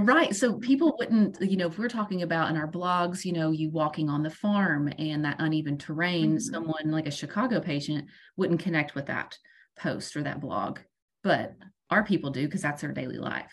Right. 0.00 0.34
So 0.34 0.58
people 0.58 0.96
wouldn't, 0.98 1.40
you 1.40 1.56
know, 1.56 1.68
if 1.68 1.78
we're 1.78 1.88
talking 1.88 2.22
about 2.22 2.50
in 2.50 2.56
our 2.56 2.66
blogs, 2.70 3.24
you 3.24 3.32
know, 3.32 3.52
you 3.52 3.70
walking 3.70 4.08
on 4.08 4.24
the 4.24 4.30
farm 4.30 4.92
and 4.98 5.24
that 5.24 5.36
uneven 5.38 5.78
terrain, 5.78 6.30
mm-hmm. 6.30 6.38
someone 6.38 6.90
like 6.90 7.06
a 7.06 7.12
Chicago 7.12 7.60
patient 7.60 8.06
wouldn't 8.36 8.60
connect 8.60 8.96
with 8.96 9.06
that 9.06 9.38
post 9.78 10.16
or 10.16 10.22
that 10.24 10.40
blog. 10.40 10.80
But 11.22 11.54
our 11.90 12.02
people 12.02 12.30
do 12.30 12.44
because 12.44 12.62
that's 12.62 12.82
their 12.82 12.92
daily 12.92 13.18
life. 13.18 13.52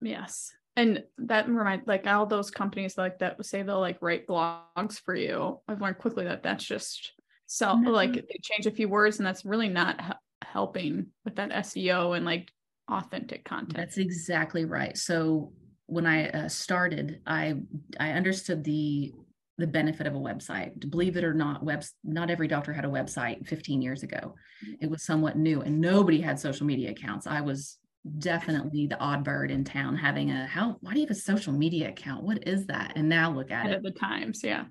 Yes. 0.00 0.52
And 0.76 1.02
that 1.18 1.48
reminds 1.48 1.86
like 1.88 2.06
all 2.06 2.26
those 2.26 2.50
companies 2.50 2.96
like 2.96 3.18
that 3.18 3.44
say 3.44 3.62
they'll 3.62 3.80
like 3.80 3.98
write 4.00 4.28
blogs 4.28 5.00
for 5.00 5.16
you. 5.16 5.60
I've 5.66 5.80
learned 5.80 5.98
quickly 5.98 6.24
that 6.24 6.44
that's 6.44 6.64
just 6.64 7.12
so 7.46 7.66
mm-hmm. 7.66 7.88
like 7.88 8.12
they 8.12 8.38
change 8.40 8.66
a 8.66 8.70
few 8.70 8.88
words 8.88 9.18
and 9.18 9.26
that's 9.26 9.44
really 9.44 9.68
not 9.68 10.18
helping 10.52 11.06
with 11.24 11.36
that 11.36 11.50
SEO 11.50 12.16
and 12.16 12.24
like 12.24 12.50
authentic 12.90 13.44
content. 13.44 13.76
That's 13.76 13.98
exactly 13.98 14.64
right. 14.64 14.96
So 14.96 15.52
when 15.86 16.06
I 16.06 16.28
uh, 16.30 16.48
started, 16.48 17.20
I 17.26 17.54
I 17.98 18.12
understood 18.12 18.64
the 18.64 19.12
the 19.58 19.66
benefit 19.66 20.06
of 20.06 20.14
a 20.14 20.18
website. 20.18 20.90
Believe 20.90 21.16
it 21.16 21.24
or 21.24 21.34
not, 21.34 21.62
webs 21.62 21.92
not 22.02 22.30
every 22.30 22.48
doctor 22.48 22.72
had 22.72 22.84
a 22.84 22.88
website 22.88 23.46
15 23.46 23.82
years 23.82 24.02
ago. 24.02 24.34
It 24.80 24.90
was 24.90 25.04
somewhat 25.04 25.36
new, 25.36 25.60
and 25.60 25.80
nobody 25.80 26.20
had 26.20 26.40
social 26.40 26.66
media 26.66 26.90
accounts. 26.90 27.26
I 27.26 27.40
was 27.42 27.78
definitely 28.18 28.86
the 28.86 28.98
odd 28.98 29.22
bird 29.22 29.50
in 29.50 29.62
town 29.62 29.94
having 29.94 30.30
a 30.30 30.46
how 30.46 30.76
why 30.80 30.94
do 30.94 31.00
you 31.00 31.06
have 31.06 31.14
a 31.14 31.20
social 31.20 31.52
media 31.52 31.90
account 31.90 32.22
what 32.22 32.48
is 32.48 32.64
that 32.66 32.92
and 32.96 33.06
now 33.06 33.30
look 33.30 33.50
at 33.50 33.66
and 33.66 33.74
it 33.74 33.76
at 33.76 33.82
the 33.82 33.90
times 33.90 34.40
yeah 34.42 34.64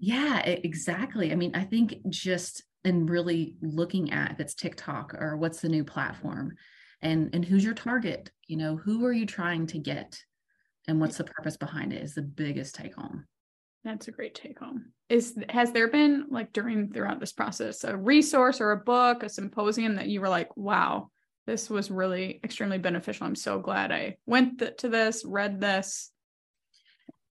yeah 0.00 0.40
exactly 0.40 1.30
i 1.30 1.36
mean 1.36 1.52
i 1.54 1.62
think 1.62 1.94
just 2.08 2.64
and 2.84 3.08
really 3.08 3.56
looking 3.62 4.12
at 4.12 4.32
if 4.32 4.40
it's 4.40 4.54
TikTok 4.54 5.14
or 5.14 5.36
what's 5.36 5.60
the 5.60 5.68
new 5.68 5.84
platform 5.84 6.56
and 7.02 7.30
and 7.34 7.44
who's 7.44 7.64
your 7.64 7.74
target? 7.74 8.30
You 8.46 8.56
know 8.56 8.76
who 8.76 9.04
are 9.06 9.12
you 9.12 9.26
trying 9.26 9.66
to 9.68 9.78
get 9.78 10.18
and 10.86 11.00
what's 11.00 11.18
the 11.18 11.24
purpose 11.24 11.56
behind 11.56 11.92
it 11.92 12.02
is 12.02 12.14
the 12.14 12.22
biggest 12.22 12.74
take 12.74 12.94
home. 12.94 13.26
That's 13.84 14.08
a 14.08 14.12
great 14.12 14.34
take 14.34 14.58
home. 14.58 14.92
Is 15.08 15.38
has 15.48 15.72
there 15.72 15.88
been 15.88 16.26
like 16.30 16.52
during 16.52 16.92
throughout 16.92 17.20
this 17.20 17.32
process 17.32 17.84
a 17.84 17.96
resource 17.96 18.60
or 18.60 18.72
a 18.72 18.76
book 18.76 19.22
a 19.22 19.28
symposium 19.28 19.96
that 19.96 20.08
you 20.08 20.20
were 20.20 20.28
like 20.28 20.56
wow 20.56 21.10
this 21.46 21.68
was 21.68 21.90
really 21.90 22.40
extremely 22.42 22.78
beneficial. 22.78 23.26
I'm 23.26 23.34
so 23.34 23.58
glad 23.58 23.92
i 23.92 24.16
went 24.26 24.58
th- 24.58 24.76
to 24.78 24.88
this 24.88 25.24
read 25.26 25.60
this 25.60 26.10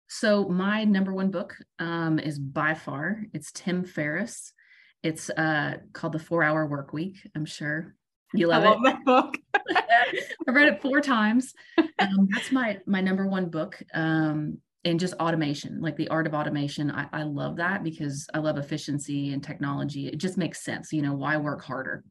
so 0.08 0.48
my 0.48 0.84
number 0.84 1.12
one 1.12 1.30
book 1.30 1.54
um, 1.78 2.18
is 2.18 2.38
by 2.38 2.72
far 2.72 3.22
it's 3.34 3.52
tim 3.52 3.84
ferriss 3.84 4.54
it's 5.02 5.30
uh, 5.30 5.76
called 5.92 6.12
The 6.12 6.18
Four 6.18 6.42
Hour 6.42 6.66
Work 6.66 6.92
Week. 6.92 7.16
I'm 7.34 7.44
sure 7.44 7.94
you 8.34 8.46
love, 8.46 8.64
I 8.64 8.68
love 8.68 8.80
it. 8.80 8.84
that 8.84 9.04
book. 9.04 9.38
I've 10.48 10.54
read 10.54 10.68
it 10.68 10.82
four 10.82 11.00
times. 11.00 11.54
Um, 12.00 12.28
that's 12.32 12.52
my 12.52 12.78
my 12.86 13.00
number 13.00 13.26
one 13.26 13.50
book. 13.50 13.82
Um, 13.92 14.58
and 14.84 15.00
just 15.00 15.14
automation, 15.14 15.80
like 15.80 15.96
the 15.96 16.06
art 16.08 16.28
of 16.28 16.34
automation. 16.34 16.92
I, 16.92 17.08
I 17.12 17.22
love 17.24 17.56
that 17.56 17.82
because 17.82 18.28
I 18.32 18.38
love 18.38 18.56
efficiency 18.56 19.32
and 19.32 19.42
technology. 19.42 20.06
It 20.06 20.18
just 20.18 20.38
makes 20.38 20.64
sense. 20.64 20.92
You 20.92 21.02
know, 21.02 21.14
why 21.14 21.36
work 21.36 21.64
harder? 21.64 22.04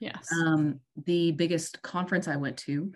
Yes. 0.00 0.26
Um, 0.32 0.80
the 1.04 1.32
biggest 1.32 1.82
conference 1.82 2.28
I 2.28 2.36
went 2.36 2.56
to, 2.58 2.92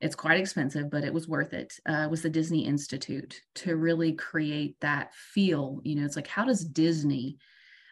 it's 0.00 0.14
quite 0.14 0.40
expensive, 0.40 0.90
but 0.90 1.04
it 1.04 1.12
was 1.12 1.28
worth 1.28 1.52
it. 1.52 1.74
Uh, 1.84 2.08
was 2.10 2.22
the 2.22 2.30
Disney 2.30 2.64
Institute 2.64 3.38
to 3.56 3.76
really 3.76 4.12
create 4.14 4.76
that 4.80 5.14
feel. 5.14 5.80
You 5.84 5.96
know, 5.96 6.06
it's 6.06 6.16
like 6.16 6.26
how 6.26 6.46
does 6.46 6.64
Disney 6.64 7.36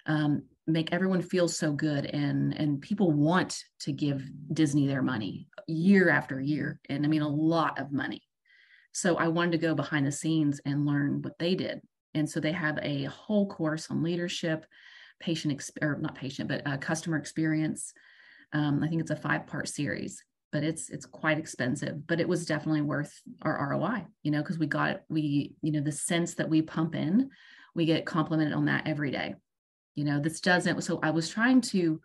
um, 0.06 0.42
make 0.66 0.92
everyone 0.92 1.22
feel 1.22 1.48
so 1.48 1.72
good 1.72 2.06
and 2.06 2.56
and 2.58 2.80
people 2.80 3.12
want 3.12 3.62
to 3.80 3.92
give 3.92 4.22
disney 4.52 4.86
their 4.86 5.02
money 5.02 5.46
year 5.66 6.08
after 6.08 6.40
year 6.40 6.80
and 6.88 7.04
i 7.04 7.08
mean 7.08 7.22
a 7.22 7.28
lot 7.28 7.78
of 7.78 7.92
money. 7.92 8.22
So 8.92 9.16
i 9.16 9.28
wanted 9.28 9.52
to 9.52 9.66
go 9.66 9.74
behind 9.74 10.06
the 10.06 10.12
scenes 10.12 10.60
and 10.64 10.86
learn 10.86 11.22
what 11.22 11.38
they 11.38 11.54
did. 11.54 11.80
And 12.14 12.30
so 12.30 12.38
they 12.38 12.52
have 12.52 12.78
a 12.80 13.04
whole 13.04 13.48
course 13.48 13.90
on 13.90 14.02
leadership 14.02 14.64
patient 15.20 15.54
ex- 15.54 15.70
or 15.82 15.98
not 16.00 16.14
patient 16.14 16.48
but 16.48 16.66
uh, 16.66 16.76
customer 16.76 17.16
experience. 17.16 17.92
Um, 18.52 18.82
i 18.84 18.88
think 18.88 19.00
it's 19.00 19.10
a 19.10 19.16
five 19.16 19.46
part 19.46 19.68
series 19.68 20.22
but 20.52 20.62
it's 20.62 20.88
it's 20.88 21.06
quite 21.06 21.38
expensive 21.38 22.06
but 22.06 22.20
it 22.20 22.28
was 22.28 22.46
definitely 22.46 22.82
worth 22.82 23.12
our 23.42 23.70
roi 23.70 24.06
you 24.22 24.30
know 24.30 24.40
because 24.40 24.58
we 24.58 24.66
got 24.66 25.00
we 25.08 25.54
you 25.60 25.72
know 25.72 25.80
the 25.80 25.90
sense 25.90 26.34
that 26.36 26.48
we 26.48 26.62
pump 26.62 26.94
in 26.94 27.30
we 27.74 27.84
get 27.84 28.06
complimented 28.06 28.54
on 28.54 28.66
that 28.66 28.86
every 28.86 29.10
day 29.10 29.34
you 29.94 30.04
know 30.04 30.20
this 30.20 30.40
doesn't 30.40 30.82
so 30.82 30.98
i 31.02 31.10
was 31.10 31.28
trying 31.28 31.60
to 31.60 32.00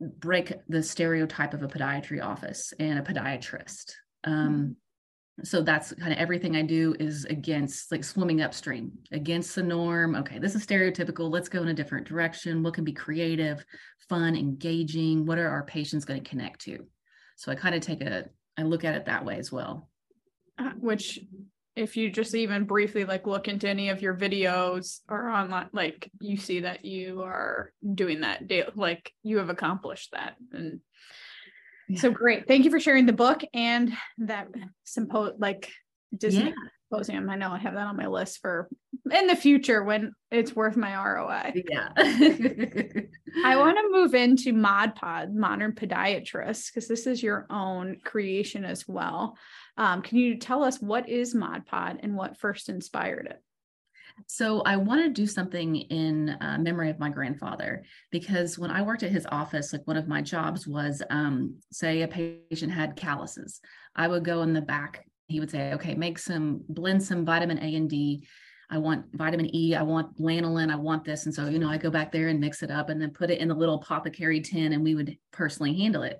break 0.00 0.52
the 0.68 0.82
stereotype 0.82 1.54
of 1.54 1.62
a 1.62 1.68
podiatry 1.68 2.24
office 2.24 2.72
and 2.78 2.98
a 2.98 3.02
podiatrist. 3.02 3.92
Um, 4.24 4.76
so 5.44 5.62
that's 5.62 5.92
kind 5.94 6.12
of 6.12 6.18
everything 6.18 6.56
i 6.56 6.62
do 6.62 6.96
is 6.98 7.24
against 7.26 7.92
like 7.92 8.02
swimming 8.02 8.42
upstream 8.42 8.90
against 9.12 9.54
the 9.54 9.62
norm. 9.62 10.16
Okay 10.16 10.38
this 10.40 10.56
is 10.56 10.66
stereotypical. 10.66 11.30
Let's 11.30 11.48
go 11.48 11.62
in 11.62 11.68
a 11.68 11.74
different 11.74 12.08
direction. 12.08 12.62
What 12.62 12.74
can 12.74 12.84
be 12.84 12.92
creative 12.92 13.64
fun 14.08 14.34
engaging? 14.34 15.26
What 15.26 15.38
are 15.38 15.48
our 15.48 15.62
patients 15.62 16.04
going 16.04 16.22
to 16.22 16.28
connect 16.28 16.62
to? 16.62 16.84
So 17.36 17.52
i 17.52 17.54
kind 17.54 17.74
of 17.76 17.82
take 17.82 18.02
a 18.02 18.28
i 18.56 18.62
look 18.62 18.84
at 18.84 18.96
it 18.96 19.06
that 19.06 19.24
way 19.24 19.38
as 19.38 19.52
well. 19.52 19.88
Uh, 20.58 20.72
which 20.80 21.20
if 21.78 21.96
you 21.96 22.10
just 22.10 22.34
even 22.34 22.64
briefly 22.64 23.04
like 23.04 23.26
look 23.26 23.46
into 23.46 23.68
any 23.68 23.88
of 23.90 24.02
your 24.02 24.14
videos 24.14 24.98
or 25.08 25.28
online, 25.28 25.68
like 25.72 26.10
you 26.20 26.36
see 26.36 26.60
that 26.60 26.84
you 26.84 27.22
are 27.22 27.72
doing 27.94 28.22
that 28.22 28.42
like 28.74 29.12
you 29.22 29.38
have 29.38 29.48
accomplished 29.48 30.10
that. 30.12 30.34
And 30.52 30.80
yeah. 31.88 32.00
so 32.00 32.10
great. 32.10 32.48
Thank 32.48 32.64
you 32.64 32.70
for 32.70 32.80
sharing 32.80 33.06
the 33.06 33.12
book 33.12 33.42
and 33.54 33.92
that 34.18 34.48
sympo 34.86 35.34
like 35.38 35.70
Disney 36.16 36.46
yeah. 36.46 36.52
symposium. 36.90 37.30
I 37.30 37.36
know 37.36 37.52
I 37.52 37.58
have 37.58 37.74
that 37.74 37.86
on 37.86 37.96
my 37.96 38.08
list 38.08 38.40
for 38.40 38.68
in 39.12 39.26
the 39.28 39.36
future 39.36 39.84
when 39.84 40.14
it's 40.30 40.56
worth 40.56 40.76
my 40.76 40.94
ROI. 40.94 41.62
Yeah. 41.70 41.88
I 41.96 43.56
want 43.56 43.78
to 43.78 43.88
move 43.90 44.14
into 44.14 44.52
Mod 44.52 44.96
Pod, 44.96 45.34
Modern 45.34 45.72
Podiatrist, 45.72 46.72
because 46.72 46.88
this 46.88 47.06
is 47.06 47.22
your 47.22 47.46
own 47.50 47.98
creation 48.04 48.64
as 48.64 48.86
well. 48.88 49.36
Um, 49.78 50.02
can 50.02 50.18
you 50.18 50.36
tell 50.36 50.64
us 50.64 50.82
what 50.82 51.08
is 51.08 51.34
Mod 51.34 51.64
Pod 51.64 52.00
and 52.02 52.16
what 52.16 52.36
first 52.36 52.68
inspired 52.68 53.26
it? 53.26 53.40
So 54.26 54.62
I 54.62 54.76
want 54.76 55.04
to 55.04 55.10
do 55.10 55.26
something 55.26 55.76
in 55.76 56.30
uh, 56.40 56.58
memory 56.60 56.90
of 56.90 56.98
my 56.98 57.08
grandfather 57.08 57.84
because 58.10 58.58
when 58.58 58.72
I 58.72 58.82
worked 58.82 59.04
at 59.04 59.12
his 59.12 59.26
office, 59.30 59.72
like 59.72 59.86
one 59.86 59.96
of 59.96 60.08
my 60.08 60.20
jobs 60.20 60.66
was, 60.66 61.00
um, 61.08 61.54
say 61.70 62.02
a 62.02 62.08
patient 62.08 62.72
had 62.72 62.96
calluses, 62.96 63.60
I 63.94 64.08
would 64.08 64.24
go 64.24 64.42
in 64.42 64.52
the 64.52 64.60
back. 64.60 65.06
He 65.28 65.38
would 65.38 65.50
say, 65.50 65.72
"Okay, 65.74 65.94
make 65.94 66.18
some 66.18 66.64
blend 66.68 67.02
some 67.02 67.24
vitamin 67.24 67.58
A 67.58 67.76
and 67.76 67.88
D. 67.88 68.26
I 68.70 68.78
want 68.78 69.06
vitamin 69.12 69.54
E. 69.54 69.76
I 69.76 69.82
want 69.82 70.18
lanolin. 70.18 70.72
I 70.72 70.76
want 70.76 71.04
this." 71.04 71.26
And 71.26 71.34
so 71.34 71.46
you 71.48 71.58
know, 71.60 71.68
I 71.68 71.76
go 71.76 71.90
back 71.90 72.10
there 72.10 72.28
and 72.28 72.40
mix 72.40 72.62
it 72.62 72.70
up 72.70 72.88
and 72.88 73.00
then 73.00 73.10
put 73.10 73.30
it 73.30 73.38
in 73.38 73.48
the 73.48 73.54
little 73.54 73.76
apothecary 73.76 74.40
tin, 74.40 74.72
and 74.72 74.82
we 74.82 74.94
would 74.94 75.16
personally 75.30 75.76
handle 75.78 76.02
it 76.02 76.18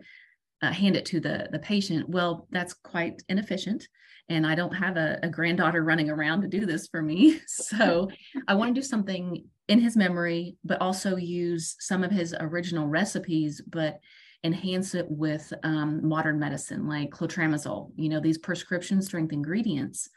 uh, 0.62 0.72
hand 0.72 0.96
it 0.96 1.04
to 1.06 1.20
the 1.20 1.48
the 1.52 1.58
patient 1.58 2.08
well 2.08 2.46
that's 2.50 2.74
quite 2.74 3.22
inefficient. 3.28 3.86
And 4.30 4.46
i 4.46 4.54
don't 4.54 4.74
have 4.74 4.96
a, 4.96 5.18
a 5.22 5.28
granddaughter 5.28 5.82
running 5.82 6.10
around 6.10 6.42
to 6.42 6.48
do 6.48 6.66
this 6.66 6.88
for 6.88 7.02
me. 7.02 7.40
So 7.48 8.08
i 8.46 8.54
want 8.54 8.74
to 8.74 8.80
do 8.80 8.86
something 8.86 9.44
in 9.68 9.80
his 9.80 9.96
memory 9.96 10.56
but 10.64 10.80
also 10.80 11.16
use 11.16 11.76
some 11.80 12.02
of 12.02 12.10
his 12.10 12.34
original 12.38 12.86
recipes 12.86 13.62
but 13.66 13.98
enhance 14.44 14.94
it 14.94 15.06
with 15.08 15.52
um, 15.64 16.06
modern 16.06 16.38
medicine 16.38 16.86
like 16.86 17.10
clotrimazole 17.10 17.90
you 17.96 18.08
know 18.08 18.20
these 18.20 18.38
prescription 18.38 19.02
strength 19.02 19.32
ingredients. 19.32 20.08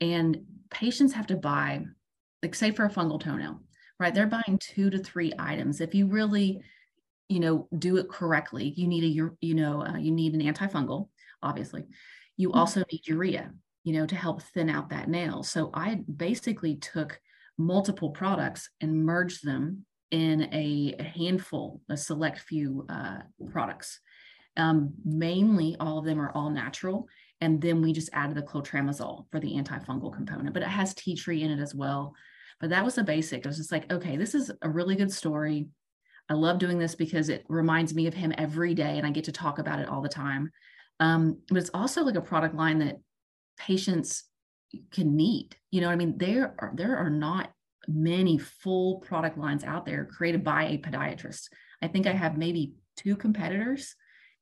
And 0.00 0.42
patients 0.70 1.12
have 1.14 1.26
to 1.26 1.36
buy 1.36 1.84
like 2.42 2.54
say 2.54 2.70
for 2.70 2.84
a 2.84 2.90
fungal 2.90 3.20
toenail 3.20 3.60
right? 3.98 4.14
They're 4.14 4.26
buying 4.26 4.58
two 4.60 4.90
to 4.90 4.98
three 4.98 5.32
items. 5.38 5.80
If 5.80 5.94
you 5.94 6.06
really 6.06 6.60
you 7.28 7.40
know 7.40 7.68
do 7.78 7.96
it 7.98 8.08
correctly. 8.08 8.72
You 8.76 8.86
need 8.86 9.04
a 9.04 9.32
you 9.40 9.54
know 9.54 9.82
uh, 9.82 9.96
you 9.96 10.10
need 10.10 10.34
an 10.34 10.42
antifungal 10.42 11.08
obviously. 11.42 11.84
You 12.36 12.48
mm-hmm. 12.48 12.58
also 12.58 12.84
need 12.90 13.06
urea 13.06 13.52
you 13.84 13.92
know 13.92 14.06
to 14.06 14.16
help 14.16 14.42
thin 14.42 14.70
out 14.70 14.90
that 14.90 15.08
nail. 15.08 15.42
So 15.42 15.70
i 15.74 16.00
basically 16.16 16.76
took 16.76 17.20
multiple 17.56 18.10
products 18.10 18.70
and 18.80 19.04
merged 19.04 19.44
them 19.44 19.84
in 20.10 20.42
a, 20.54 20.94
a 20.98 21.02
handful 21.02 21.80
a 21.88 21.96
select 21.96 22.38
few 22.38 22.86
uh, 22.88 23.18
products. 23.50 24.00
Um, 24.56 24.94
mainly 25.04 25.76
all 25.78 25.98
of 25.98 26.04
them 26.04 26.20
are 26.20 26.32
all 26.32 26.50
natural 26.50 27.06
and 27.40 27.60
then 27.60 27.80
we 27.80 27.92
just 27.92 28.10
added 28.12 28.36
the 28.36 28.42
clotrimazole 28.42 29.26
for 29.30 29.38
the 29.38 29.54
antifungal 29.54 30.12
component 30.12 30.52
but 30.52 30.64
it 30.64 30.68
has 30.68 30.94
tea 30.94 31.14
tree 31.14 31.42
in 31.42 31.50
it 31.50 31.60
as 31.60 31.74
well. 31.74 32.14
But 32.60 32.70
that 32.70 32.84
was 32.84 32.96
the 32.96 33.04
basic. 33.04 33.44
It 33.44 33.46
was 33.46 33.58
just 33.58 33.72
like 33.72 33.92
okay 33.92 34.16
this 34.16 34.34
is 34.34 34.50
a 34.62 34.68
really 34.68 34.96
good 34.96 35.12
story 35.12 35.68
I 36.28 36.34
love 36.34 36.58
doing 36.58 36.78
this 36.78 36.94
because 36.94 37.28
it 37.28 37.44
reminds 37.48 37.94
me 37.94 38.06
of 38.06 38.14
him 38.14 38.32
every 38.36 38.74
day 38.74 38.98
and 38.98 39.06
I 39.06 39.10
get 39.10 39.24
to 39.24 39.32
talk 39.32 39.58
about 39.58 39.78
it 39.80 39.88
all 39.88 40.02
the 40.02 40.08
time. 40.08 40.50
Um, 41.00 41.38
but 41.48 41.58
it's 41.58 41.70
also 41.72 42.02
like 42.02 42.16
a 42.16 42.20
product 42.20 42.54
line 42.54 42.80
that 42.80 42.98
patients 43.58 44.24
can 44.90 45.16
need. 45.16 45.56
You 45.70 45.80
know, 45.80 45.88
I 45.88 45.96
mean, 45.96 46.18
there 46.18 46.54
are 46.58 46.72
there 46.74 46.96
are 46.96 47.10
not 47.10 47.50
many 47.86 48.36
full 48.38 48.98
product 48.98 49.38
lines 49.38 49.64
out 49.64 49.86
there 49.86 50.04
created 50.04 50.44
by 50.44 50.64
a 50.64 50.78
podiatrist. 50.78 51.48
I 51.80 51.88
think 51.88 52.06
I 52.06 52.12
have 52.12 52.36
maybe 52.36 52.74
two 52.96 53.16
competitors 53.16 53.94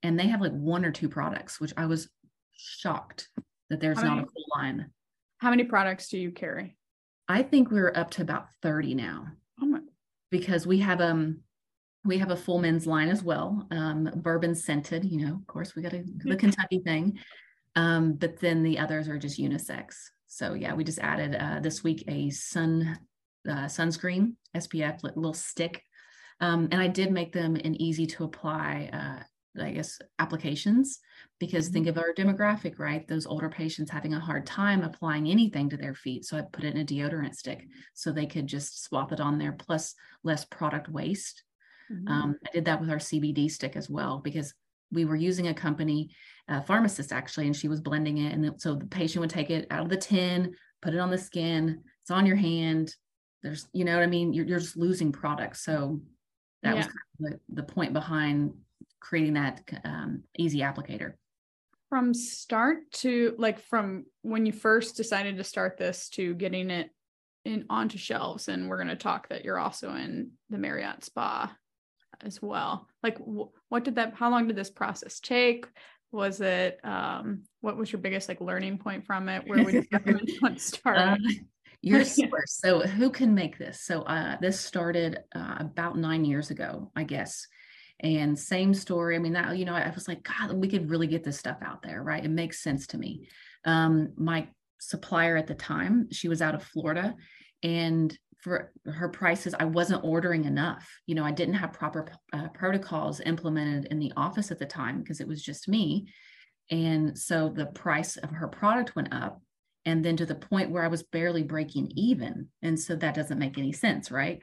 and 0.03 0.19
they 0.19 0.27
have 0.29 0.41
like 0.41 0.53
one 0.53 0.85
or 0.85 0.91
two 0.91 1.09
products, 1.09 1.61
which 1.61 1.73
I 1.77 1.87
was 1.87 2.09
shocked 2.53 3.29
that 3.71 3.81
there's 3.81 4.03
not 4.03 4.19
a 4.19 4.23
full 4.23 4.45
line. 4.57 4.91
How 5.39 5.51
many 5.51 5.65
products 5.65 6.09
do 6.09 6.19
you 6.19 6.33
carry? 6.33 6.77
I 7.29 7.43
think 7.43 7.71
we're 7.71 7.93
up 7.95 8.11
to 8.13 8.23
about 8.23 8.47
30 8.63 8.95
now. 8.95 9.27
Oh 9.61 9.67
my. 9.67 9.81
Because 10.31 10.67
we 10.67 10.79
have 10.79 11.01
um 11.01 11.41
we 12.07 12.19
have 12.19 12.31
a 12.31 12.37
full 12.37 12.59
men's 12.59 12.87
line 12.87 13.09
as 13.09 13.23
well, 13.23 13.67
um, 13.71 14.11
bourbon 14.17 14.55
scented. 14.55 15.05
You 15.05 15.27
know, 15.27 15.35
of 15.35 15.47
course, 15.47 15.75
we 15.75 15.83
got 15.83 15.93
a, 15.93 16.05
the 16.25 16.37
Kentucky 16.37 16.81
thing, 16.81 17.19
um, 17.75 18.15
but 18.15 18.39
then 18.41 18.63
the 18.63 18.79
others 18.79 19.09
are 19.09 19.19
just 19.19 19.39
unisex. 19.39 19.97
So 20.27 20.55
yeah, 20.55 20.75
we 20.75 20.85
just 20.85 20.99
added 20.99 21.37
uh, 21.37 21.61
this 21.61 21.83
week 21.83 22.05
a 22.09 22.31
sun 22.31 22.99
uh, 23.49 23.67
sunscreen 23.67 24.35
SPF 24.55 25.03
little 25.03 25.35
stick, 25.35 25.83
um, 26.41 26.69
and 26.73 26.81
I 26.81 26.89
did 26.89 27.11
make 27.11 27.33
them 27.33 27.57
an 27.57 27.81
easy 27.81 28.07
to 28.07 28.25
apply. 28.25 28.91
Uh, 28.93 29.23
I 29.59 29.71
guess 29.73 29.99
applications 30.19 31.01
because 31.39 31.71
think 31.71 31.87
mm-hmm. 31.87 31.99
of 31.99 32.05
our 32.05 32.13
demographic, 32.13 32.79
right? 32.79 33.09
Those 33.09 33.25
older 33.25 33.49
patients 33.49 33.91
having 33.91 34.13
a 34.13 34.21
hard 34.21 34.45
time 34.45 34.83
applying 34.83 35.29
anything 35.29 35.71
to 35.71 35.79
their 35.79 35.95
feet. 35.95 36.27
So 36.27 36.37
I 36.37 36.43
put 36.53 36.65
it 36.65 36.75
in 36.75 36.83
a 36.83 36.85
deodorant 36.85 37.35
stick 37.35 37.67
so 37.95 38.13
they 38.13 38.27
could 38.27 38.47
just 38.47 38.85
swap 38.85 39.13
it 39.13 39.21
on 39.21 39.39
there, 39.39 39.53
plus 39.53 39.95
less 40.23 40.45
product 40.45 40.91
waste 40.91 41.43
Mm-hmm. 41.93 42.09
Um, 42.09 42.37
I 42.47 42.51
did 42.53 42.65
that 42.65 42.81
with 42.81 42.91
our 42.91 42.97
CBD 42.97 43.51
stick 43.51 43.77
as 43.77 43.89
well 43.89 44.21
because 44.23 44.55
we 44.93 45.05
were 45.05 45.17
using 45.17 45.49
a 45.49 45.55
company, 45.55 46.11
a 46.49 46.63
pharmacist 46.63 47.13
actually, 47.13 47.47
and 47.47 47.57
she 47.57 47.69
was 47.69 47.81
blending 47.81 48.19
it. 48.19 48.33
And 48.33 48.61
so 48.61 48.75
the 48.75 48.87
patient 48.87 49.21
would 49.21 49.31
take 49.31 49.51
it 49.51 49.67
out 49.71 49.83
of 49.83 49.89
the 49.89 49.97
tin, 49.97 50.55
put 50.83 50.95
it 50.95 51.01
on 51.01 51.11
the 51.11 51.19
skin, 51.19 51.83
it's 52.03 52.11
on 52.11 52.27
your 52.27 52.37
hand. 52.37 52.95
There's, 53.43 53.69
you 53.73 53.85
know 53.85 53.95
what 53.95 54.03
I 54.03 54.09
mean? 54.09 54.33
You're, 54.33 54.47
you're 54.47 54.59
just 54.59 54.77
losing 54.77 55.13
products. 55.13 55.65
So 55.65 56.01
that 56.63 56.71
yeah. 56.71 56.77
was 56.77 56.87
kind 56.87 57.35
of 57.35 57.41
the, 57.49 57.63
the 57.63 57.63
point 57.63 57.93
behind 57.93 58.53
creating 59.01 59.35
that 59.35 59.63
um, 59.85 60.23
easy 60.39 60.61
applicator. 60.61 61.13
From 61.89 62.13
start 62.13 62.91
to 62.95 63.35
like 63.39 63.61
from 63.61 64.07
when 64.23 64.45
you 64.45 64.53
first 64.53 64.97
decided 64.97 65.37
to 65.37 65.45
start 65.45 65.79
this 65.79 66.09
to 66.11 66.35
getting 66.35 66.71
it 66.71 66.91
in 67.45 67.65
onto 67.71 67.97
shelves, 67.97 68.49
and 68.49 68.69
we're 68.69 68.79
going 68.79 68.89
to 68.89 68.97
talk 68.97 69.29
that 69.29 69.45
you're 69.45 69.59
also 69.59 69.95
in 69.95 70.33
the 70.51 70.59
Marriott 70.59 71.05
Spa 71.05 71.55
as 72.25 72.41
well. 72.41 72.89
Like 73.03 73.19
what 73.69 73.85
did 73.85 73.97
that 73.97 74.15
how 74.15 74.31
long 74.31 74.47
did 74.47 74.57
this 74.57 74.71
process 74.71 75.21
take? 75.21 75.67
Was 76.13 76.41
it 76.41 76.79
um 76.85 77.43
what 77.61 77.77
was 77.77 77.93
your 77.93 78.01
biggest 78.01 78.29
like 78.29 78.41
learning 78.41 78.79
point 78.79 79.07
from 79.07 79.29
it? 79.29 79.43
Where 79.47 79.65
would 79.65 79.75
you 79.75 80.57
start? 80.57 80.99
Uh, 80.99 81.17
you're 81.83 82.05
so 82.05 82.81
who 82.81 83.11
can 83.11 83.35
make 83.35 83.59
this? 83.59 83.81
So 83.83 84.03
uh 84.03 84.37
this 84.41 84.59
started 84.61 85.19
uh, 85.35 85.57
about 85.61 85.97
nine 85.99 86.25
years 86.25 86.51
ago 86.51 86.91
i 86.97 87.05
guess. 87.05 87.47
And 88.01 88.39
same 88.39 88.75
story. 88.75 89.17
I 89.17 89.19
mean 89.19 89.33
that 89.35 89.57
you 89.57 89.65
know 89.65 89.75
i 89.75 89.91
was 89.91 90.09
like 90.09 90.23
god 90.23 90.53
we 90.53 90.69
could 90.69 90.91
really 90.91 91.07
get 91.07 91.25
this 91.25 91.39
stuff 91.39 91.59
out 91.63 91.83
there 91.83 92.03
right? 92.03 92.25
It 92.25 92.31
makes 92.31 92.63
sense 92.63 92.87
to 92.89 92.99
me. 92.99 93.29
Um 93.65 94.13
my 94.17 94.49
supplier 94.79 95.37
at 95.37 95.47
the 95.47 95.55
time 95.55 96.09
she 96.13 96.29
was 96.29 96.43
out 96.43 96.55
of 96.55 96.63
florida 96.63 97.15
and 97.63 98.17
for 98.39 98.73
her 98.87 99.09
prices 99.09 99.55
i 99.59 99.65
wasn't 99.65 100.05
ordering 100.05 100.45
enough. 100.45 100.89
You 101.07 101.15
know 101.15 101.25
i 101.25 101.31
didn't 101.31 101.55
have 101.55 101.73
proper 101.73 102.07
uh, 102.33 102.49
protocols 102.55 103.21
implemented 103.21 103.87
in 103.91 103.99
the 103.99 104.13
office 104.17 104.51
at 104.51 104.59
the 104.59 104.67
time 104.67 105.01
because 105.01 105.21
it 105.21 105.29
was 105.29 105.43
just 105.43 105.69
me. 105.69 106.09
And 106.71 107.17
so 107.17 107.49
the 107.49 107.67
price 107.67 108.17
of 108.17 108.31
her 108.31 108.49
product 108.49 108.97
went 108.97 109.15
up 109.15 109.41
and 109.85 110.05
then 110.05 110.17
to 110.17 110.27
the 110.27 110.35
point 110.35 110.71
where 110.71 110.85
i 110.85 110.89
was 110.89 111.03
barely 111.03 111.43
breaking 111.43 111.93
even. 111.97 112.49
And 112.63 112.79
so 112.79 112.97
that 112.97 113.15
doesn't 113.15 113.39
make 113.39 113.59
any 113.59 113.73
sense 113.73 114.11
right? 114.11 114.41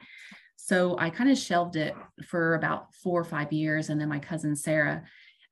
So 0.56 0.96
i 0.98 1.10
kind 1.10 1.30
of 1.30 1.38
shelved 1.38 1.76
it 1.76 1.94
for 2.26 2.54
about 2.54 2.94
four 3.02 3.20
or 3.20 3.24
five 3.24 3.52
years 3.52 3.90
and 3.90 4.00
then 4.00 4.08
my 4.08 4.18
cousin 4.18 4.56
sarah 4.56 5.04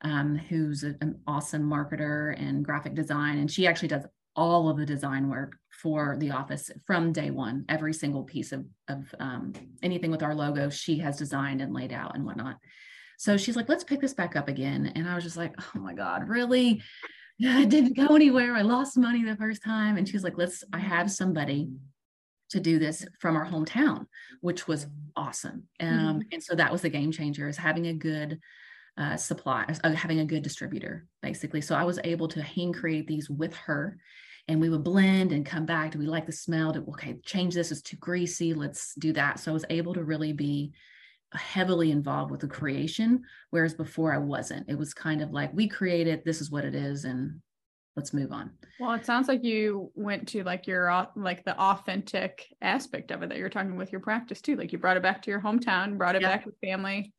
um, 0.03 0.37
who's 0.37 0.83
an 0.83 1.21
awesome 1.27 1.63
marketer 1.63 2.39
and 2.39 2.65
graphic 2.65 2.95
design 2.95 3.39
and 3.39 3.51
she 3.51 3.67
actually 3.67 3.89
does 3.89 4.05
all 4.35 4.69
of 4.69 4.77
the 4.77 4.87
design 4.87 5.29
work 5.29 5.57
for 5.83 6.17
the 6.19 6.31
office 6.31 6.71
from 6.87 7.13
day 7.13 7.31
one. 7.31 7.65
Every 7.69 7.93
single 7.93 8.23
piece 8.23 8.53
of, 8.53 8.65
of 8.89 9.13
um, 9.19 9.53
anything 9.83 10.11
with 10.11 10.23
our 10.23 10.35
logo, 10.35 10.71
she 10.71 10.99
has 10.99 11.17
designed 11.17 11.61
and 11.61 11.75
laid 11.75 11.93
out 11.93 12.15
and 12.15 12.25
whatnot. 12.25 12.59
So 13.19 13.37
she's 13.37 13.57
like, 13.57 13.69
let's 13.69 13.85
pick 13.85 14.01
this 14.01 14.15
back 14.15 14.37
up 14.37 14.49
again. 14.49 14.93
And 14.95 15.09
I 15.09 15.15
was 15.15 15.25
just 15.25 15.37
like, 15.37 15.55
oh 15.59 15.81
my 15.81 15.95
God, 15.95 16.29
really? 16.29 16.83
I 17.45 17.65
didn't 17.65 17.97
go 17.97 18.15
anywhere. 18.15 18.55
I 18.55 18.63
lost 18.63 18.97
money 18.97 19.25
the 19.25 19.37
first 19.37 19.63
time. 19.65 19.97
And 19.97 20.09
she's 20.09 20.23
like, 20.23 20.39
let's, 20.39 20.63
I 20.73 20.79
have 20.79 21.11
somebody 21.11 21.69
to 22.51 22.61
do 22.61 22.79
this 22.79 23.05
from 23.21 23.35
our 23.37 23.47
hometown, 23.47 24.07
which 24.41 24.69
was 24.69 24.87
awesome. 25.17 25.65
Um, 25.81 25.89
mm-hmm. 25.89 26.21
And 26.33 26.43
so 26.43 26.55
that 26.55 26.71
was 26.71 26.83
the 26.83 26.91
game 26.91 27.11
changer 27.11 27.49
is 27.49 27.57
having 27.57 27.87
a 27.87 27.95
good 27.95 28.39
uh, 28.97 29.17
supply, 29.17 29.65
uh, 29.83 29.93
having 29.93 30.21
a 30.21 30.25
good 30.25 30.43
distributor, 30.43 31.07
basically. 31.23 31.63
So 31.63 31.75
I 31.75 31.85
was 31.85 31.99
able 32.05 32.29
to 32.29 32.43
hand 32.43 32.75
create 32.75 33.07
these 33.07 33.29
with 33.29 33.55
her 33.57 33.99
and 34.49 34.61
we 34.61 34.69
would 34.69 34.85
blend 34.85 35.33
and 35.33 35.47
come 35.47 35.67
back. 35.67 35.93
Do 35.93 35.99
we 35.99 36.07
like 36.07 36.27
the 36.27 36.33
smell? 36.33 36.73
Do, 36.73 36.85
okay, 36.91 37.19
change 37.25 37.55
this. 37.55 37.71
It's 37.71 37.83
too 37.83 37.97
greasy. 37.97 38.55
Let's 38.55 38.95
do 38.95 39.13
that. 39.13 39.39
So 39.39 39.51
I 39.51 39.55
was 39.55 39.65
able 39.71 39.95
to 39.95 40.05
really 40.05 40.33
be 40.33 40.73
heavily 41.33 41.91
involved 41.91 42.31
with 42.31 42.41
the 42.41 42.49
creation, 42.49 43.23
whereas 43.51 43.75
before 43.75 44.13
I 44.13 44.19
wasn't. 44.19 44.69
It 44.69 44.79
was 44.79 44.95
kind 44.95 45.23
of 45.23 45.31
like 45.31 45.53
we 45.55 45.69
create 45.69 46.07
it. 46.07 46.25
This 46.25 46.41
is 46.41 46.51
what 46.51 46.65
it 46.65 46.75
is, 46.75 47.05
and 47.05 47.41
let's 47.97 48.13
move 48.13 48.33
on. 48.33 48.51
Well, 48.81 48.93
it 48.93 49.07
sounds 49.07 49.29
like 49.29 49.45
you 49.45 49.91
went 49.95 50.29
to 50.29 50.43
like 50.45 50.67
your 50.67 51.09
like 51.17 51.45
the 51.45 51.59
authentic 51.59 52.47
aspect 52.61 53.11
of 53.11 53.23
it 53.23 53.29
that 53.29 53.39
you're 53.39 53.49
talking 53.49 53.77
with 53.77 53.93
your 53.93 54.01
practice 54.01 54.41
too. 54.41 54.57
Like 54.57 54.73
you 54.73 54.79
brought 54.79 54.97
it 54.97 55.03
back 55.03 55.23
to 55.23 55.31
your 55.31 55.41
hometown, 55.41 55.97
brought 55.97 56.17
it 56.17 56.23
back 56.23 56.45
with 56.45 56.55
family. 56.63 57.13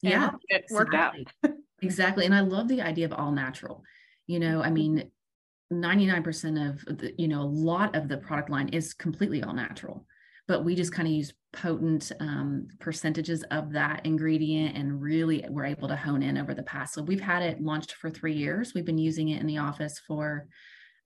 Yeah, 0.00 0.30
it 0.48 0.64
worked 0.70 0.94
exactly. 0.94 1.26
out. 1.44 1.52
exactly. 1.80 2.26
And 2.26 2.34
I 2.34 2.40
love 2.40 2.68
the 2.68 2.82
idea 2.82 3.06
of 3.06 3.12
all 3.12 3.32
natural. 3.32 3.82
You 4.26 4.40
know, 4.40 4.62
I 4.62 4.70
mean, 4.70 5.10
99% 5.72 6.70
of 6.70 6.98
the, 6.98 7.14
you 7.18 7.28
know, 7.28 7.42
a 7.42 7.44
lot 7.44 7.94
of 7.96 8.08
the 8.08 8.18
product 8.18 8.50
line 8.50 8.68
is 8.68 8.94
completely 8.94 9.42
all 9.42 9.54
natural, 9.54 10.06
but 10.48 10.64
we 10.64 10.74
just 10.74 10.92
kind 10.92 11.08
of 11.08 11.14
use 11.14 11.32
potent 11.52 12.12
um, 12.20 12.68
percentages 12.80 13.42
of 13.50 13.72
that 13.72 14.04
ingredient 14.06 14.76
and 14.76 15.00
really 15.00 15.44
we're 15.48 15.66
able 15.66 15.88
to 15.88 15.96
hone 15.96 16.22
in 16.22 16.38
over 16.38 16.54
the 16.54 16.62
past. 16.62 16.94
So 16.94 17.02
we've 17.02 17.20
had 17.20 17.42
it 17.42 17.62
launched 17.62 17.92
for 17.92 18.10
three 18.10 18.34
years. 18.34 18.72
We've 18.74 18.84
been 18.84 18.98
using 18.98 19.28
it 19.28 19.40
in 19.40 19.46
the 19.46 19.58
office 19.58 20.00
for 20.06 20.46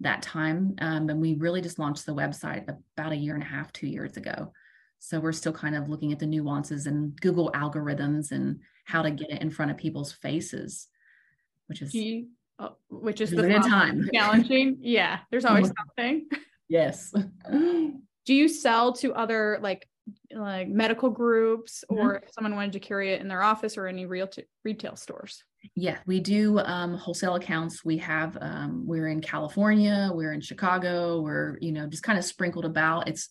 that 0.01 0.23
time. 0.23 0.75
Um, 0.81 1.09
and 1.09 1.21
we 1.21 1.35
really 1.35 1.61
just 1.61 1.79
launched 1.79 2.07
the 2.07 2.15
website 2.15 2.69
about 2.97 3.13
a 3.13 3.17
year 3.17 3.35
and 3.35 3.43
a 3.43 3.47
half, 3.47 3.73
two 3.73 3.87
years 3.87 4.17
ago. 4.17 4.53
So 4.99 5.21
we're 5.21 5.33
still 5.33 5.53
kind 5.53 5.75
of 5.75 5.89
looking 5.89 6.13
at 6.13 6.19
the 6.19 6.27
nuances 6.27 6.87
and 6.87 7.19
Google 7.21 7.51
algorithms 7.55 8.33
and 8.33 8.61
how 8.85 9.03
to 9.03 9.11
get 9.11 9.31
it 9.31 9.43
in 9.43 9.51
front 9.51 9.71
of 9.71 9.77
people's 9.77 10.13
faces, 10.13 10.89
which 11.67 11.83
is 11.83 11.93
uh, 12.59 12.71
which 12.89 13.21
is 13.21 13.31
the 13.31 13.49
time 13.49 14.09
challenging. 14.15 14.79
yeah, 14.81 15.21
there's 15.31 15.45
always 15.47 15.73
something. 15.79 16.29
Yes. 16.69 17.13
Do 17.51 18.35
you 18.35 18.49
sell 18.49 18.93
to 18.95 19.15
other 19.15 19.59
like 19.63 19.89
like 20.33 20.69
medical 20.69 21.11
groups 21.11 21.85
mm-hmm. 21.91 22.01
or 22.01 22.17
if 22.17 22.33
someone 22.33 22.55
wanted 22.55 22.73
to 22.73 22.81
carry 22.81 23.13
it 23.13 23.21
in 23.21 23.29
their 23.29 23.43
office 23.43 23.77
or 23.77 23.87
any 23.87 24.07
real 24.07 24.27
t- 24.27 24.45
retail 24.65 24.97
stores? 24.97 25.43
Yeah, 25.75 25.99
we 26.07 26.21
do 26.21 26.61
um, 26.61 26.95
wholesale 26.97 27.35
accounts. 27.35 27.85
We 27.85 27.99
have 27.99 28.39
um, 28.41 28.87
we're 28.87 29.09
in 29.09 29.21
California, 29.21 30.11
we're 30.13 30.33
in 30.33 30.41
Chicago, 30.41 31.21
we're 31.21 31.59
you 31.61 31.73
know 31.73 31.87
just 31.87 32.03
kind 32.03 32.19
of 32.19 32.25
sprinkled 32.25 32.65
about. 32.65 33.09
It's 33.09 33.29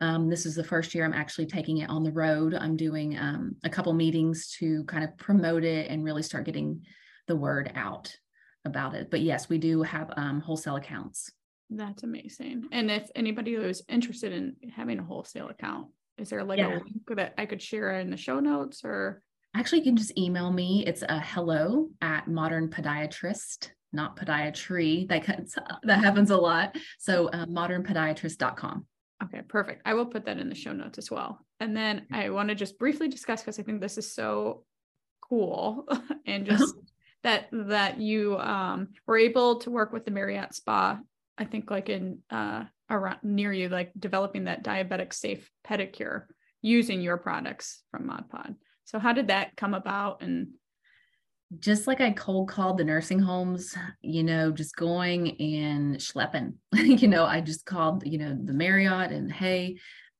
um, 0.00 0.28
this 0.28 0.46
is 0.46 0.54
the 0.54 0.64
first 0.64 0.94
year 0.94 1.04
I'm 1.04 1.12
actually 1.12 1.46
taking 1.46 1.78
it 1.78 1.90
on 1.90 2.02
the 2.02 2.12
road. 2.12 2.54
I'm 2.54 2.76
doing 2.76 3.18
um, 3.18 3.56
a 3.64 3.70
couple 3.70 3.92
meetings 3.92 4.50
to 4.58 4.84
kind 4.84 5.04
of 5.04 5.16
promote 5.16 5.64
it 5.64 5.88
and 5.90 6.04
really 6.04 6.22
start 6.22 6.44
getting 6.44 6.82
the 7.28 7.36
word 7.36 7.70
out 7.74 8.14
about 8.64 8.94
it. 8.94 9.10
But 9.10 9.20
yes, 9.20 9.48
we 9.48 9.58
do 9.58 9.82
have 9.82 10.10
um, 10.16 10.40
wholesale 10.40 10.76
accounts. 10.76 11.32
That's 11.70 12.02
amazing. 12.02 12.68
And 12.72 12.90
if 12.90 13.10
anybody 13.14 13.54
who's 13.54 13.82
interested 13.88 14.32
in 14.32 14.56
having 14.74 14.98
a 14.98 15.02
wholesale 15.02 15.48
account, 15.48 15.88
is 16.18 16.28
there 16.28 16.44
like 16.44 16.58
yeah. 16.58 16.68
a 16.68 16.72
link 16.74 17.02
that 17.16 17.34
I 17.38 17.46
could 17.46 17.62
share 17.62 17.98
in 17.98 18.10
the 18.10 18.16
show 18.16 18.40
notes 18.40 18.82
or? 18.84 19.22
Actually, 19.54 19.78
you 19.78 19.84
can 19.84 19.96
just 19.96 20.16
email 20.18 20.52
me. 20.52 20.84
It's 20.86 21.02
a 21.02 21.20
hello 21.20 21.88
at 22.00 22.28
modern 22.28 22.68
podiatrist, 22.68 23.70
not 23.92 24.16
podiatry. 24.16 25.08
That, 25.08 25.24
that 25.84 26.00
happens 26.00 26.30
a 26.30 26.36
lot. 26.36 26.76
So 26.98 27.28
uh, 27.28 27.46
modernpodiatrist.com. 27.46 28.86
Okay, 29.24 29.42
perfect. 29.48 29.82
I 29.84 29.94
will 29.94 30.06
put 30.06 30.24
that 30.26 30.38
in 30.38 30.48
the 30.48 30.54
show 30.54 30.72
notes 30.72 30.98
as 30.98 31.10
well. 31.10 31.38
And 31.60 31.76
then 31.76 32.06
I 32.12 32.30
want 32.30 32.48
to 32.48 32.54
just 32.54 32.78
briefly 32.78 33.08
discuss 33.08 33.40
because 33.40 33.58
I 33.58 33.62
think 33.62 33.80
this 33.80 33.96
is 33.96 34.12
so 34.12 34.64
cool 35.20 35.86
and 36.26 36.44
just 36.44 36.74
that 37.22 37.48
that 37.52 38.00
you 38.00 38.38
um, 38.38 38.88
were 39.06 39.18
able 39.18 39.60
to 39.60 39.70
work 39.70 39.92
with 39.92 40.04
the 40.04 40.10
Marriott 40.10 40.54
Spa. 40.54 40.98
I 41.38 41.44
think 41.44 41.70
like 41.70 41.88
in 41.88 42.18
uh, 42.30 42.64
around 42.90 43.18
near 43.22 43.52
you, 43.52 43.68
like 43.68 43.92
developing 43.98 44.44
that 44.44 44.64
diabetic 44.64 45.12
safe 45.12 45.50
pedicure 45.66 46.24
using 46.60 47.00
your 47.00 47.16
products 47.16 47.82
from 47.90 48.06
Mod 48.06 48.28
Pod. 48.28 48.54
So 48.84 48.98
how 48.98 49.12
did 49.12 49.28
that 49.28 49.56
come 49.56 49.74
about 49.74 50.22
and 50.22 50.48
just 51.58 51.86
like 51.86 52.00
I 52.00 52.10
cold 52.12 52.48
called 52.48 52.78
the 52.78 52.84
nursing 52.84 53.18
homes, 53.18 53.76
you 54.00 54.22
know, 54.22 54.50
just 54.52 54.74
going 54.76 55.38
and 55.40 55.96
schlepping. 55.96 56.54
you 56.72 57.08
know, 57.08 57.24
I 57.24 57.40
just 57.40 57.66
called, 57.66 58.06
you 58.06 58.18
know, 58.18 58.36
the 58.42 58.54
Marriott 58.54 59.12
and 59.12 59.30
hey, 59.30 59.76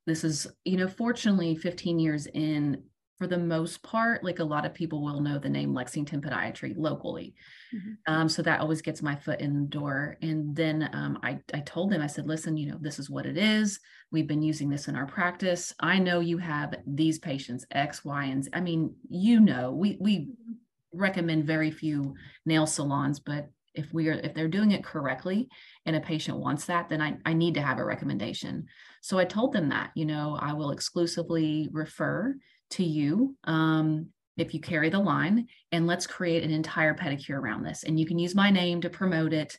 this 0.07 0.25
is, 0.25 0.47
you 0.65 0.77
know, 0.77 0.89
fortunately 0.89 1.57
15 1.57 1.99
years 1.99 2.27
in, 2.27 2.83
for 3.19 3.27
the 3.27 3.39
most 3.39 3.83
part, 3.83 4.25
like 4.25 4.39
a 4.39 4.45
lot 4.45 4.67
of 4.67 4.75
people 4.75 5.03
will 5.03 5.21
know 5.21 5.39
the 5.39 5.49
name 5.49 5.73
Lexington 5.73 6.21
Podiatry 6.21 6.75
locally. 6.77 7.35
Mm-hmm. 7.75 8.13
Um, 8.13 8.29
so 8.29 8.43
that 8.43 8.61
always 8.61 8.83
gets 8.83 9.03
my 9.03 9.15
foot 9.15 9.41
in 9.41 9.55
the 9.55 9.69
door. 9.69 10.17
And 10.23 10.57
then 10.57 10.91
um, 10.93 11.19
I, 11.23 11.39
I 11.55 11.61
told 11.61 11.91
them, 11.91 12.03
I 12.03 12.07
said, 12.07 12.27
listen, 12.27 12.57
you 12.57 12.71
know, 12.71 12.79
this 12.81 12.99
is 12.99 13.11
what 13.11 13.27
it 13.27 13.37
is. 13.37 13.79
We've 14.11 14.27
been 14.27 14.43
using 14.43 14.69
this 14.69 14.89
in 14.89 14.97
our 14.97 15.07
practice. 15.07 15.73
I 15.79 15.99
know 15.99 16.21
you 16.21 16.39
have 16.39 16.75
these 16.87 17.19
patients, 17.19 17.65
X, 17.71 18.05
Y, 18.05 18.25
and 18.25 18.45
Z. 18.45 18.51
I 18.53 18.61
mean, 18.61 18.95
you 19.09 19.41
know, 19.41 19.73
we, 19.73 19.97
we 20.01 20.19
mm-hmm. 20.19 20.99
recommend 20.99 21.45
very 21.45 21.71
few 21.71 22.15
nail 22.45 22.67
salons, 22.67 23.21
but 23.21 23.49
if 23.75 23.93
we 23.93 24.09
are 24.09 24.13
if 24.13 24.35
they're 24.35 24.49
doing 24.49 24.73
it 24.73 24.85
correctly 24.85 25.49
and 25.87 25.97
a 25.97 26.01
patient 26.01 26.37
wants 26.37 26.67
that 26.67 26.91
then 26.91 27.01
I, 27.01 27.17
I 27.25 27.33
need 27.33 27.55
to 27.55 27.63
have 27.63 27.79
a 27.79 27.85
recommendation 27.85 28.67
so 29.01 29.19
i 29.19 29.25
told 29.25 29.55
them 29.55 29.71
that 29.71 29.93
you 29.95 30.05
know 30.05 30.37
i 30.39 30.53
will 30.53 30.73
exclusively 30.73 31.71
refer 31.73 32.35
to 32.73 32.85
you 32.85 33.37
um, 33.45 34.09
if 34.37 34.55
you 34.55 34.61
carry 34.61 34.89
the 34.89 34.99
line 34.99 35.47
and 35.71 35.87
let's 35.87 36.07
create 36.07 36.43
an 36.43 36.51
entire 36.51 36.95
pedicure 36.95 37.37
around 37.37 37.65
this. 37.65 37.83
And 37.85 37.99
you 37.99 38.07
can 38.07 38.19
use 38.19 38.35
my 38.35 38.51
name 38.51 38.81
to 38.81 38.91
promote 38.91 39.33
it 39.33 39.59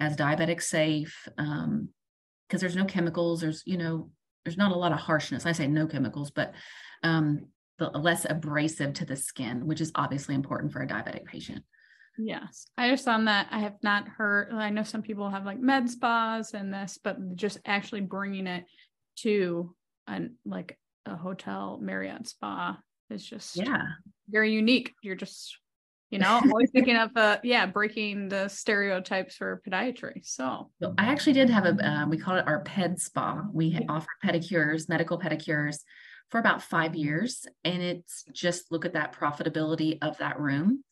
as 0.00 0.16
diabetic 0.16 0.62
safe 0.62 1.22
because 1.24 1.64
um, 1.64 1.88
there's 2.48 2.76
no 2.76 2.84
chemicals 2.84 3.40
there's 3.40 3.62
you 3.64 3.78
know 3.78 4.10
there's 4.44 4.58
not 4.58 4.72
a 4.72 4.76
lot 4.76 4.92
of 4.92 4.98
harshness. 4.98 5.46
I 5.46 5.52
say 5.52 5.66
no 5.66 5.86
chemicals 5.86 6.30
but 6.30 6.54
um, 7.02 7.46
the 7.78 7.88
less 7.90 8.26
abrasive 8.28 8.94
to 8.94 9.04
the 9.04 9.16
skin 9.16 9.66
which 9.66 9.80
is 9.80 9.92
obviously 9.94 10.34
important 10.34 10.72
for 10.72 10.82
a 10.82 10.86
diabetic 10.86 11.24
patient. 11.24 11.64
Yes. 12.18 12.66
I 12.78 12.90
just 12.90 13.04
found 13.04 13.28
that 13.28 13.48
i 13.50 13.58
have 13.58 13.76
not 13.82 14.08
heard 14.08 14.50
i 14.52 14.70
know 14.70 14.82
some 14.82 15.02
people 15.02 15.28
have 15.28 15.44
like 15.44 15.60
med 15.60 15.90
spas 15.90 16.54
and 16.54 16.72
this 16.72 16.98
but 17.02 17.36
just 17.36 17.58
actually 17.66 18.00
bringing 18.00 18.46
it 18.46 18.64
to 19.16 19.74
an 20.06 20.36
like 20.44 20.78
a 21.06 21.16
hotel 21.16 21.78
Marriott 21.80 22.26
spa 22.28 22.78
is 23.10 23.24
just 23.24 23.56
yeah 23.56 23.82
very 24.28 24.52
unique. 24.52 24.94
You're 25.02 25.16
just 25.16 25.58
you 26.10 26.18
know 26.18 26.40
always 26.52 26.70
thinking 26.70 26.96
of 26.96 27.10
uh 27.16 27.38
yeah 27.42 27.66
breaking 27.66 28.28
the 28.28 28.48
stereotypes 28.48 29.36
for 29.36 29.62
podiatry. 29.66 30.24
So 30.24 30.70
I 30.98 31.06
actually 31.06 31.34
did 31.34 31.50
have 31.50 31.66
a 31.66 31.88
uh, 31.88 32.06
we 32.08 32.18
call 32.18 32.36
it 32.36 32.46
our 32.46 32.62
ped 32.62 33.00
spa. 33.00 33.42
We 33.52 33.66
yeah. 33.66 33.80
offer 33.88 34.08
pedicures, 34.24 34.88
medical 34.88 35.18
pedicures 35.18 35.78
for 36.30 36.38
about 36.38 36.62
five 36.62 36.96
years, 36.96 37.46
and 37.64 37.82
it's 37.82 38.24
just 38.32 38.72
look 38.72 38.84
at 38.84 38.94
that 38.94 39.14
profitability 39.14 39.98
of 40.02 40.18
that 40.18 40.40
room. 40.40 40.82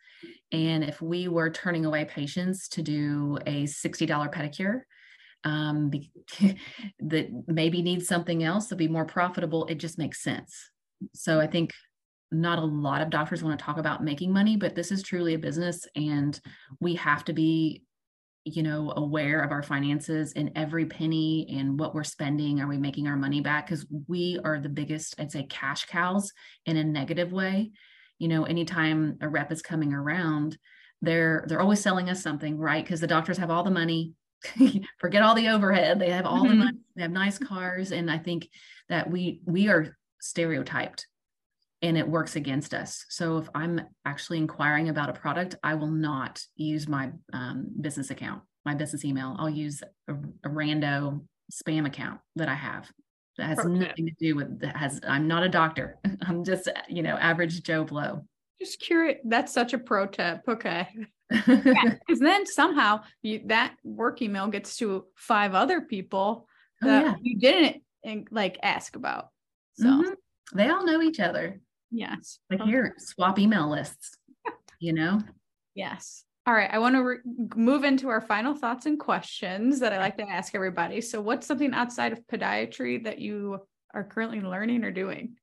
And 0.52 0.84
if 0.84 1.02
we 1.02 1.28
were 1.28 1.50
turning 1.50 1.84
away 1.84 2.04
patients 2.04 2.68
to 2.70 2.82
do 2.82 3.38
a 3.46 3.64
$60 3.64 4.32
pedicure, 4.32 4.82
um, 5.44 5.90
that 7.00 7.44
maybe 7.46 7.82
needs 7.82 8.08
something 8.08 8.42
else 8.42 8.68
to 8.68 8.76
be 8.76 8.88
more 8.88 9.04
profitable, 9.04 9.66
it 9.66 9.76
just 9.76 9.98
makes 9.98 10.22
sense. 10.22 10.70
So 11.14 11.40
I 11.40 11.46
think 11.46 11.72
not 12.32 12.58
a 12.58 12.64
lot 12.64 13.02
of 13.02 13.10
doctors 13.10 13.42
want 13.42 13.58
to 13.58 13.64
talk 13.64 13.78
about 13.78 14.02
making 14.02 14.32
money, 14.32 14.56
but 14.56 14.74
this 14.74 14.90
is 14.90 15.02
truly 15.02 15.34
a 15.34 15.38
business 15.38 15.86
and 15.94 16.38
we 16.80 16.94
have 16.96 17.24
to 17.26 17.32
be 17.32 17.82
you 18.46 18.62
know 18.62 18.92
aware 18.96 19.40
of 19.40 19.52
our 19.52 19.62
finances 19.62 20.34
and 20.36 20.50
every 20.54 20.84
penny 20.84 21.46
and 21.58 21.78
what 21.78 21.94
we're 21.94 22.04
spending. 22.04 22.60
Are 22.60 22.68
we 22.68 22.76
making 22.76 23.08
our 23.08 23.16
money 23.16 23.40
back? 23.40 23.66
Because 23.66 23.86
we 24.06 24.38
are 24.44 24.60
the 24.60 24.68
biggest 24.68 25.14
i'd 25.18 25.32
say 25.32 25.44
cash 25.44 25.86
cows 25.86 26.32
in 26.66 26.76
a 26.76 26.84
negative 26.84 27.32
way. 27.32 27.70
You 28.18 28.28
know 28.28 28.44
anytime 28.44 29.16
a 29.20 29.28
rep 29.28 29.50
is 29.50 29.62
coming 29.62 29.92
around 29.92 30.58
they're 31.02 31.44
they're 31.48 31.60
always 31.60 31.80
selling 31.80 32.10
us 32.10 32.22
something 32.22 32.58
right? 32.58 32.84
Because 32.84 33.00
the 33.00 33.06
doctors 33.06 33.38
have 33.38 33.50
all 33.50 33.64
the 33.64 33.70
money 33.70 34.12
forget 34.98 35.22
all 35.22 35.34
the 35.34 35.48
overhead. 35.48 35.98
They 35.98 36.10
have 36.10 36.26
all 36.26 36.44
mm-hmm. 36.44 36.48
the 36.48 36.64
money. 36.64 36.78
They 36.96 37.02
have 37.02 37.10
nice 37.10 37.38
cars. 37.38 37.92
And 37.92 38.10
i 38.10 38.18
think 38.18 38.48
that 38.88 39.10
we 39.10 39.40
we 39.44 39.68
are 39.68 39.96
stereotyped 40.20 41.06
and 41.82 41.98
it 41.98 42.08
works 42.08 42.36
against 42.36 42.74
us. 42.74 43.04
So 43.08 43.38
if 43.38 43.48
i'm 43.54 43.80
actually 44.04 44.38
inquiring 44.38 44.88
about 44.88 45.10
a 45.10 45.14
product 45.14 45.56
i 45.62 45.74
will 45.74 45.90
not 45.90 46.42
use 46.56 46.88
my 46.88 47.10
um, 47.32 47.68
business 47.80 48.10
account 48.10 48.42
my 48.64 48.74
business 48.74 49.04
email. 49.04 49.36
I'll 49.38 49.50
use 49.50 49.82
a, 50.08 50.14
a 50.14 50.48
rando 50.48 51.22
spam 51.52 51.86
account 51.86 52.20
that 52.36 52.48
i 52.48 52.54
have 52.54 52.90
that 53.36 53.46
has 53.48 53.56
Perfect. 53.56 53.74
nothing 53.74 54.06
to 54.06 54.14
do 54.18 54.36
with 54.36 54.60
that 54.60 54.76
has 54.76 55.00
i'm 55.06 55.28
not 55.28 55.42
a 55.42 55.48
doctor. 55.48 55.98
I'm 56.26 56.44
just 56.44 56.68
you 56.88 57.02
know 57.02 57.16
average 57.16 57.62
joe 57.62 57.84
blow. 57.84 58.24
Just 58.60 58.80
curious 58.80 59.18
that's 59.24 59.52
such 59.52 59.72
a 59.72 59.78
pro 59.78 60.06
tip. 60.06 60.42
Okay 60.48 60.88
yeah, 61.30 61.96
because 62.06 62.20
then 62.20 62.46
somehow 62.46 63.02
you, 63.22 63.42
that 63.46 63.74
work 63.82 64.22
email 64.22 64.48
gets 64.48 64.76
to 64.78 65.06
five 65.16 65.54
other 65.54 65.80
people 65.80 66.46
oh, 66.82 66.86
that 66.86 67.04
oh, 67.04 67.06
yeah. 67.06 67.14
you 67.22 67.38
didn't 67.38 68.32
like 68.32 68.58
ask 68.62 68.96
about. 68.96 69.28
So 69.74 69.86
mm-hmm. 69.86 70.56
they 70.56 70.68
all 70.68 70.84
know 70.84 71.02
each 71.02 71.20
other. 71.20 71.60
Yes. 71.90 72.38
Like 72.50 72.60
okay. 72.60 72.70
here, 72.70 72.94
swap 72.98 73.38
email 73.38 73.70
lists. 73.70 74.16
you 74.80 74.92
know. 74.92 75.20
Yes. 75.74 76.24
All 76.46 76.54
right. 76.54 76.70
I 76.70 76.78
want 76.78 76.94
to 76.94 77.02
re- 77.02 77.18
move 77.56 77.84
into 77.84 78.08
our 78.08 78.20
final 78.20 78.54
thoughts 78.54 78.86
and 78.86 79.00
questions 79.00 79.80
that 79.80 79.92
I 79.92 79.98
like 79.98 80.18
to 80.18 80.28
ask 80.28 80.54
everybody. 80.54 81.00
So, 81.00 81.20
what's 81.20 81.46
something 81.46 81.72
outside 81.72 82.12
of 82.12 82.26
podiatry 82.26 83.04
that 83.04 83.18
you 83.18 83.60
are 83.94 84.04
currently 84.04 84.40
learning 84.40 84.84
or 84.84 84.90
doing? 84.90 85.36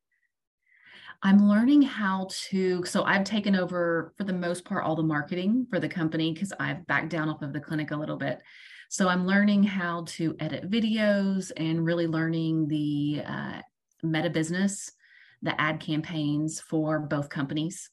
I'm 1.24 1.48
learning 1.48 1.84
how 1.84 2.28
to. 2.50 2.84
So 2.86 3.04
I've 3.04 3.24
taken 3.24 3.56
over 3.56 4.14
for 4.18 4.24
the 4.24 4.34
most 4.34 4.66
part 4.66 4.84
all 4.84 4.96
the 4.96 5.04
marketing 5.04 5.68
for 5.70 5.80
the 5.80 5.90
company 5.90 6.34
because 6.34 6.52
I've 6.60 6.86
backed 6.88 7.10
down 7.10 7.30
off 7.30 7.42
of 7.42 7.54
the 7.54 7.60
clinic 7.60 7.92
a 7.92 7.96
little 7.96 8.18
bit. 8.18 8.42
So 8.90 9.08
I'm 9.08 9.28
learning 9.28 9.64
how 9.64 10.04
to 10.10 10.36
edit 10.40 10.70
videos 10.70 11.52
and 11.56 11.86
really 11.86 12.08
learning 12.08 12.68
the 12.68 13.22
uh, 13.26 13.62
meta 14.04 14.30
business, 14.30 14.92
the 15.42 15.60
ad 15.62 15.80
campaigns 15.80 16.60
for 16.60 17.00
both 17.00 17.30
companies. 17.30 17.90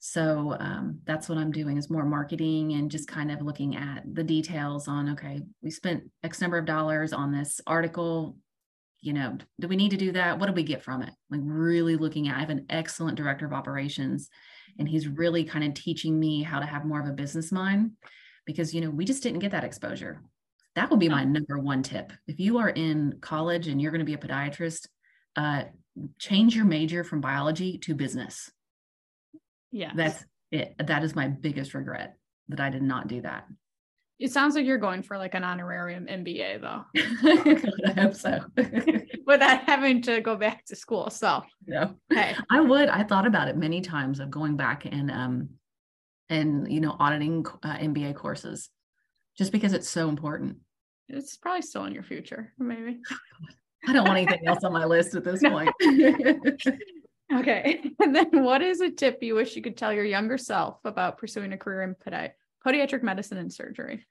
So 0.00 0.56
um, 0.58 0.98
that's 1.04 1.28
what 1.28 1.38
I'm 1.38 1.52
doing 1.52 1.78
is 1.78 1.88
more 1.88 2.04
marketing 2.04 2.72
and 2.72 2.90
just 2.90 3.06
kind 3.06 3.30
of 3.30 3.40
looking 3.40 3.76
at 3.76 4.02
the 4.12 4.24
details 4.24 4.88
on, 4.88 5.10
okay, 5.10 5.40
we 5.62 5.70
spent 5.70 6.02
X 6.24 6.40
number 6.40 6.58
of 6.58 6.64
dollars 6.66 7.12
on 7.12 7.30
this 7.30 7.60
article. 7.66 8.36
You 9.02 9.12
know, 9.12 9.36
do 9.60 9.68
we 9.68 9.76
need 9.76 9.90
to 9.90 9.96
do 9.96 10.12
that? 10.12 10.38
What 10.38 10.46
do 10.46 10.52
we 10.52 10.62
get 10.62 10.82
from 10.82 11.02
it? 11.02 11.12
Like 11.30 11.40
really 11.44 11.96
looking 11.96 12.28
at, 12.28 12.36
I 12.36 12.40
have 12.40 12.50
an 12.50 12.66
excellent 12.70 13.16
director 13.16 13.44
of 13.44 13.52
operations 13.52 14.30
and 14.78 14.88
he's 14.88 15.08
really 15.08 15.44
kind 15.44 15.64
of 15.64 15.74
teaching 15.74 16.18
me 16.18 16.42
how 16.42 16.60
to 16.60 16.66
have 16.66 16.84
more 16.84 17.00
of 17.00 17.08
a 17.08 17.12
business 17.12 17.52
mind 17.52 17.92
because, 18.46 18.74
you 18.74 18.80
know, 18.80 18.90
we 18.90 19.04
just 19.04 19.22
didn't 19.22 19.40
get 19.40 19.50
that 19.50 19.64
exposure. 19.64 20.22
That 20.76 20.90
would 20.90 21.00
be 21.00 21.08
my 21.08 21.24
number 21.24 21.58
one 21.58 21.82
tip. 21.82 22.12
If 22.26 22.38
you 22.40 22.58
are 22.58 22.70
in 22.70 23.18
college 23.20 23.68
and 23.68 23.82
you're 23.82 23.90
going 23.90 23.98
to 23.98 24.06
be 24.06 24.14
a 24.14 24.18
podiatrist, 24.18 24.86
uh, 25.36 25.64
change 26.18 26.56
your 26.56 26.64
major 26.64 27.04
from 27.04 27.20
biology 27.20 27.76
to 27.78 27.94
business 27.94 28.50
yeah. 29.72 29.90
That's 29.94 30.24
it. 30.52 30.74
That 30.78 31.02
is 31.02 31.16
my 31.16 31.28
biggest 31.28 31.74
regret 31.74 32.14
that 32.48 32.60
I 32.60 32.68
did 32.68 32.82
not 32.82 33.08
do 33.08 33.22
that. 33.22 33.46
It 34.22 34.30
sounds 34.30 34.54
like 34.54 34.64
you're 34.64 34.78
going 34.78 35.02
for 35.02 35.18
like 35.18 35.34
an 35.34 35.42
honorarium 35.42 36.06
MBA 36.06 36.60
though. 36.60 36.84
I 37.88 38.00
hope 38.00 38.14
so. 38.14 38.38
Without 39.26 39.64
having 39.64 40.00
to 40.02 40.20
go 40.20 40.36
back 40.36 40.64
to 40.66 40.76
school. 40.76 41.10
So 41.10 41.42
yeah. 41.66 41.88
Hey. 42.08 42.36
I 42.48 42.60
would. 42.60 42.88
I 42.88 43.02
thought 43.02 43.26
about 43.26 43.48
it 43.48 43.56
many 43.56 43.80
times 43.80 44.20
of 44.20 44.30
going 44.30 44.56
back 44.56 44.84
and 44.84 45.10
um 45.10 45.48
and 46.28 46.72
you 46.72 46.80
know 46.80 46.94
auditing 47.00 47.44
uh, 47.64 47.76
MBA 47.78 48.14
courses 48.14 48.70
just 49.36 49.50
because 49.50 49.72
it's 49.72 49.88
so 49.88 50.08
important. 50.08 50.58
It's 51.08 51.36
probably 51.36 51.62
still 51.62 51.84
in 51.86 51.92
your 51.92 52.04
future, 52.04 52.52
maybe. 52.60 53.00
I 53.88 53.92
don't 53.92 54.06
want 54.06 54.18
anything 54.18 54.46
else 54.46 54.62
on 54.62 54.72
my 54.72 54.84
list 54.84 55.16
at 55.16 55.24
this 55.24 55.40
point. 55.42 55.70
Okay. 57.34 57.90
And 57.98 58.14
then 58.14 58.44
what 58.44 58.62
is 58.62 58.80
a 58.80 58.90
tip 58.90 59.20
you 59.20 59.34
wish 59.34 59.56
you 59.56 59.62
could 59.62 59.76
tell 59.76 59.92
your 59.92 60.04
younger 60.04 60.38
self 60.38 60.78
about 60.84 61.18
pursuing 61.18 61.52
a 61.52 61.58
career 61.58 61.82
in 61.82 61.96
pedi- 61.96 62.30
podiatric 62.64 63.02
medicine 63.02 63.38
and 63.38 63.52
surgery? 63.52 64.06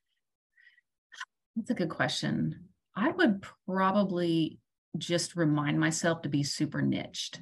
That's 1.56 1.70
a 1.70 1.76
good 1.76 1.90
question. 1.90 2.70
I 2.96 3.12
would 3.12 3.44
probably 3.66 4.60
just 4.98 5.36
remind 5.36 5.80
myself 5.80 6.22
to 6.22 6.30
be 6.30 6.44
super 6.44 6.82
niched. 6.82 7.40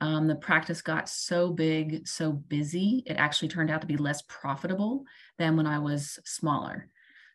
Um, 0.00 0.28
the 0.28 0.36
practice 0.36 0.80
got 0.80 1.08
so 1.08 1.50
big, 1.50 2.06
so 2.06 2.32
busy, 2.32 3.02
it 3.06 3.14
actually 3.14 3.48
turned 3.48 3.70
out 3.70 3.80
to 3.80 3.86
be 3.86 3.96
less 3.96 4.22
profitable 4.22 5.04
than 5.38 5.56
when 5.56 5.66
I 5.66 5.80
was 5.80 6.18
smaller. 6.24 6.88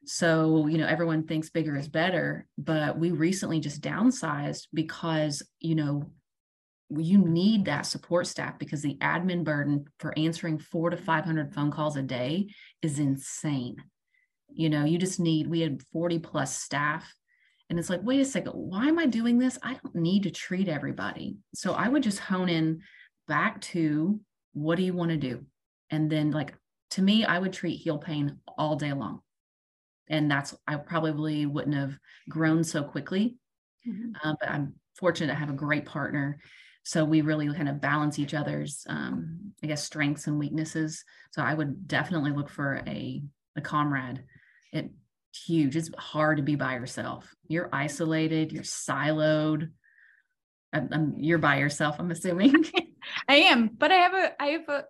So, 0.05 0.67
you 0.67 0.77
know, 0.77 0.87
everyone 0.87 1.27
thinks 1.27 1.49
bigger 1.49 1.75
is 1.75 1.87
better, 1.87 2.47
but 2.57 2.97
we 2.97 3.11
recently 3.11 3.59
just 3.59 3.81
downsized 3.81 4.67
because, 4.73 5.43
you 5.59 5.75
know, 5.75 6.09
you 6.89 7.19
need 7.19 7.65
that 7.65 7.85
support 7.85 8.27
staff 8.27 8.59
because 8.59 8.81
the 8.81 8.97
admin 8.97 9.43
burden 9.43 9.85
for 9.99 10.17
answering 10.17 10.59
four 10.59 10.89
to 10.89 10.97
500 10.97 11.53
phone 11.53 11.71
calls 11.71 11.97
a 11.97 12.01
day 12.01 12.49
is 12.81 12.99
insane. 12.99 13.77
You 14.53 14.69
know, 14.69 14.85
you 14.85 14.97
just 14.97 15.19
need, 15.19 15.47
we 15.47 15.61
had 15.61 15.81
40 15.91 16.19
plus 16.19 16.55
staff. 16.55 17.11
And 17.69 17.79
it's 17.79 17.89
like, 17.89 18.01
wait 18.03 18.19
a 18.19 18.25
second, 18.25 18.51
why 18.51 18.87
am 18.87 18.99
I 18.99 19.05
doing 19.05 19.39
this? 19.39 19.57
I 19.63 19.77
don't 19.81 19.95
need 19.95 20.23
to 20.23 20.31
treat 20.31 20.67
everybody. 20.67 21.37
So 21.55 21.73
I 21.73 21.87
would 21.87 22.03
just 22.03 22.19
hone 22.19 22.49
in 22.49 22.81
back 23.27 23.61
to 23.61 24.19
what 24.53 24.75
do 24.75 24.83
you 24.83 24.93
want 24.93 25.09
to 25.11 25.17
do? 25.17 25.45
And 25.89 26.11
then, 26.11 26.31
like, 26.31 26.53
to 26.91 27.01
me, 27.01 27.25
I 27.25 27.39
would 27.39 27.53
treat 27.53 27.77
heel 27.77 27.97
pain 27.97 28.37
all 28.57 28.75
day 28.75 28.93
long. 28.93 29.21
And 30.09 30.29
that's, 30.29 30.55
I 30.67 30.75
probably 30.75 31.45
wouldn't 31.45 31.75
have 31.75 31.97
grown 32.29 32.63
so 32.63 32.83
quickly. 32.83 33.37
Mm-hmm. 33.87 34.11
Uh, 34.23 34.35
but 34.39 34.49
I'm 34.49 34.73
fortunate 34.95 35.27
to 35.33 35.39
have 35.39 35.49
a 35.49 35.53
great 35.53 35.85
partner 35.85 36.39
so 36.83 37.05
we 37.05 37.21
really 37.21 37.47
kind 37.53 37.69
of 37.69 37.81
balance 37.81 38.19
each 38.19 38.33
other's 38.33 38.85
um, 38.89 39.53
i 39.63 39.67
guess 39.67 39.83
strengths 39.83 40.27
and 40.27 40.37
weaknesses. 40.39 41.03
So 41.31 41.41
i 41.41 41.53
would 41.53 41.87
definitely 41.87 42.31
look 42.31 42.49
for 42.49 42.81
a 42.87 43.23
a 43.55 43.61
comrade. 43.61 44.23
It's 44.71 44.89
huge. 45.45 45.75
It's 45.75 45.91
hard 45.97 46.37
to 46.37 46.43
be 46.43 46.55
by 46.55 46.73
yourself. 46.73 47.33
You're 47.47 47.69
isolated 47.71 48.51
you're 48.51 48.63
siloed. 48.63 49.69
I'm, 50.73 50.89
I'm, 50.91 51.15
you're 51.17 51.37
by 51.37 51.57
yourself 51.57 51.97
i'm 51.99 52.11
assuming. 52.11 52.65
I 53.27 53.35
am 53.35 53.67
but 53.67 53.91
i 53.91 53.95
have 53.95 54.13
a 54.13 54.41
i 54.41 54.47
have 54.47 54.69
a 54.69 54.85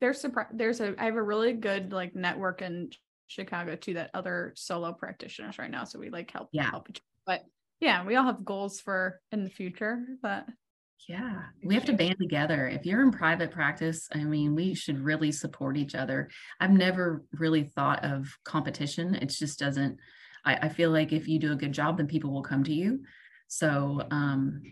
there's 0.00 0.24
a 0.24 0.30
there's 0.52 0.80
a 0.80 0.94
i 0.98 1.06
have 1.06 1.16
a 1.16 1.22
really 1.22 1.54
good 1.54 1.92
like 1.92 2.14
network 2.14 2.60
in 2.60 2.90
chicago 3.26 3.74
too 3.74 3.94
that 3.94 4.10
other 4.12 4.52
solo 4.54 4.92
practitioners 4.92 5.58
right 5.58 5.70
now 5.70 5.84
so 5.84 5.98
we 5.98 6.10
like 6.10 6.30
help 6.30 6.50
yeah. 6.52 6.70
help 6.70 6.90
each 6.90 6.98
other. 6.98 7.38
But 7.38 7.44
yeah 7.80 8.04
we 8.04 8.16
all 8.16 8.26
have 8.26 8.44
goals 8.44 8.80
for 8.80 9.20
in 9.32 9.44
the 9.44 9.50
future 9.50 10.04
but 10.22 10.44
yeah, 11.08 11.42
we 11.62 11.74
have 11.74 11.84
to 11.86 11.92
band 11.92 12.16
together. 12.20 12.66
If 12.66 12.86
you're 12.86 13.02
in 13.02 13.10
private 13.10 13.50
practice, 13.50 14.08
I 14.14 14.24
mean, 14.24 14.54
we 14.54 14.74
should 14.74 14.98
really 14.98 15.32
support 15.32 15.76
each 15.76 15.94
other. 15.94 16.30
I've 16.60 16.70
never 16.70 17.24
really 17.32 17.64
thought 17.64 18.04
of 18.04 18.28
competition. 18.44 19.14
It 19.14 19.26
just 19.26 19.58
doesn't, 19.58 19.98
I, 20.44 20.54
I 20.54 20.68
feel 20.68 20.90
like 20.90 21.12
if 21.12 21.28
you 21.28 21.38
do 21.38 21.52
a 21.52 21.56
good 21.56 21.72
job, 21.72 21.98
then 21.98 22.06
people 22.06 22.32
will 22.32 22.42
come 22.42 22.64
to 22.64 22.72
you. 22.72 23.00
So, 23.48 24.06
um, 24.10 24.62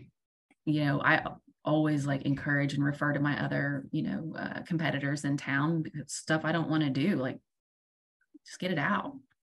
you 0.65 0.85
know, 0.85 1.01
I 1.01 1.23
always 1.65 2.05
like 2.05 2.23
encourage 2.23 2.73
and 2.73 2.83
refer 2.83 3.13
to 3.13 3.19
my 3.19 3.43
other, 3.43 3.85
you 3.91 4.03
know, 4.03 4.35
uh, 4.37 4.61
competitors 4.63 5.25
in 5.25 5.37
town 5.37 5.83
stuff 6.07 6.41
I 6.43 6.51
don't 6.51 6.69
want 6.69 6.83
to 6.83 6.89
do, 6.89 7.15
like 7.15 7.39
just 8.45 8.59
get 8.59 8.71
it 8.71 8.79
out. 8.79 9.13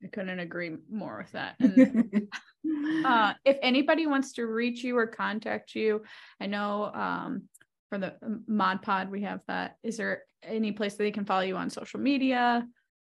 I 0.04 0.08
couldn't 0.08 0.40
agree 0.40 0.76
more 0.92 1.20
with 1.20 1.32
that. 1.32 1.56
And, 1.60 2.28
uh, 3.06 3.34
if 3.46 3.58
anybody 3.62 4.08
wants 4.08 4.34
to 4.34 4.46
reach 4.46 4.84
you 4.84 4.98
or 4.98 5.08
contact 5.08 5.76
you, 5.76 6.04
I 6.40 6.48
know 6.48 6.92
um, 6.94 7.44
for 7.90 7.98
the 7.98 8.16
um, 8.24 8.44
Mod 8.48 8.82
Pod 8.82 9.10
we 9.10 9.22
have 9.22 9.42
that. 9.48 9.78
Is 9.84 9.98
there 9.98 10.24
any 10.44 10.72
place 10.72 10.96
that 10.96 11.04
they 11.04 11.12
can 11.12 11.26
follow 11.26 11.44
you 11.44 11.56
on 11.56 11.70
social 11.70 12.00
media? 12.00 12.68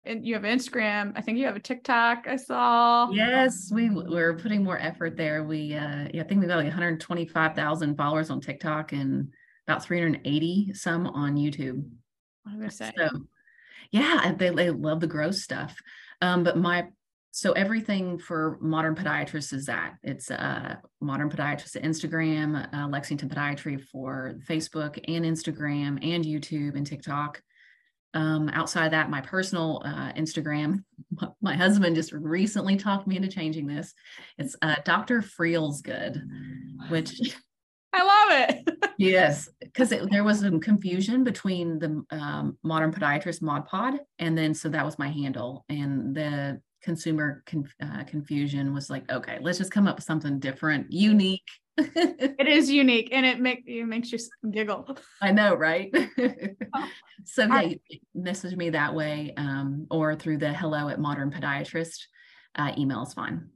And 0.04 0.24
you 0.24 0.34
have 0.34 0.44
Instagram. 0.44 1.12
I 1.16 1.20
think 1.20 1.38
you 1.38 1.44
have 1.44 1.56
a 1.56 1.60
TikTok. 1.60 2.26
I 2.26 2.36
saw. 2.36 3.10
Yes, 3.10 3.70
we 3.72 3.90
we're 3.90 4.38
putting 4.38 4.64
more 4.64 4.78
effort 4.78 5.16
there. 5.16 5.44
We 5.44 5.74
uh, 5.74 6.08
yeah, 6.14 6.22
I 6.22 6.24
think 6.24 6.40
we've 6.40 6.48
got 6.48 6.56
like 6.56 6.66
125,000 6.66 7.96
followers 7.96 8.30
on 8.30 8.40
TikTok 8.40 8.92
and 8.92 9.28
about 9.66 9.84
380 9.84 10.72
some 10.74 11.08
on 11.08 11.34
YouTube. 11.34 11.84
I'm 12.46 12.58
gonna 12.58 12.70
say. 12.70 12.92
So, 12.96 13.08
yeah, 13.90 14.32
they 14.38 14.50
they 14.50 14.70
love 14.70 15.00
the 15.00 15.06
gross 15.06 15.42
stuff. 15.42 15.76
Um, 16.20 16.44
but 16.44 16.56
my 16.56 16.88
so 17.30 17.52
everything 17.52 18.18
for 18.18 18.58
modern 18.60 18.94
podiatrists 18.94 19.52
is 19.52 19.66
that 19.66 19.94
it's 20.02 20.30
uh, 20.30 20.76
modern 21.00 21.30
podiatrist 21.30 21.76
at 21.76 21.82
Instagram, 21.82 22.66
uh, 22.74 22.88
Lexington 22.88 23.28
Podiatry 23.28 23.80
for 23.80 24.34
Facebook 24.48 24.98
and 25.06 25.24
Instagram 25.24 25.98
and 26.02 26.24
YouTube 26.24 26.74
and 26.74 26.86
TikTok. 26.86 27.40
Um, 28.14 28.48
outside 28.48 28.86
of 28.86 28.90
that, 28.92 29.10
my 29.10 29.20
personal 29.20 29.82
uh, 29.84 30.12
Instagram, 30.14 30.82
my 31.40 31.54
husband 31.54 31.94
just 31.94 32.12
recently 32.12 32.76
talked 32.76 33.06
me 33.06 33.16
into 33.16 33.28
changing 33.28 33.66
this. 33.66 33.94
It's 34.38 34.56
uh, 34.62 34.76
Dr. 34.84 35.22
Freels 35.22 35.82
Good, 35.82 36.20
which 36.88 37.20
I 37.92 38.02
love 38.02 38.48
it. 38.50 38.90
yes, 38.98 39.48
because 39.60 39.90
there 40.10 40.24
was 40.24 40.40
some 40.40 40.60
confusion 40.60 41.24
between 41.24 41.78
the 41.78 42.04
um, 42.10 42.58
modern 42.62 42.92
podiatrist 42.92 43.42
mod 43.42 43.66
pod, 43.66 43.98
and 44.18 44.36
then 44.36 44.54
so 44.54 44.68
that 44.68 44.84
was 44.84 44.98
my 44.98 45.08
handle, 45.08 45.64
and 45.68 46.14
the 46.14 46.60
consumer 46.82 47.42
con- 47.46 47.68
uh, 47.82 48.04
confusion 48.04 48.74
was 48.74 48.90
like, 48.90 49.10
okay, 49.10 49.38
let's 49.40 49.58
just 49.58 49.72
come 49.72 49.86
up 49.86 49.96
with 49.96 50.04
something 50.04 50.38
different, 50.38 50.92
unique. 50.92 51.48
it 51.76 52.46
is 52.46 52.70
unique, 52.70 53.08
and 53.12 53.24
it 53.24 53.40
make 53.40 53.64
it 53.66 53.84
makes 53.84 54.12
you 54.12 54.18
giggle. 54.50 54.96
I 55.22 55.32
know, 55.32 55.54
right? 55.54 55.94
so 57.24 57.44
yeah, 57.44 57.74
message 58.14 58.56
me 58.56 58.70
that 58.70 58.94
way, 58.94 59.32
um, 59.36 59.86
or 59.90 60.14
through 60.14 60.38
the 60.38 60.52
hello 60.52 60.88
at 60.88 61.00
modern 61.00 61.30
podiatrist 61.30 62.00
uh, 62.56 62.72
email 62.76 63.02
is 63.02 63.14
fine. 63.14 63.48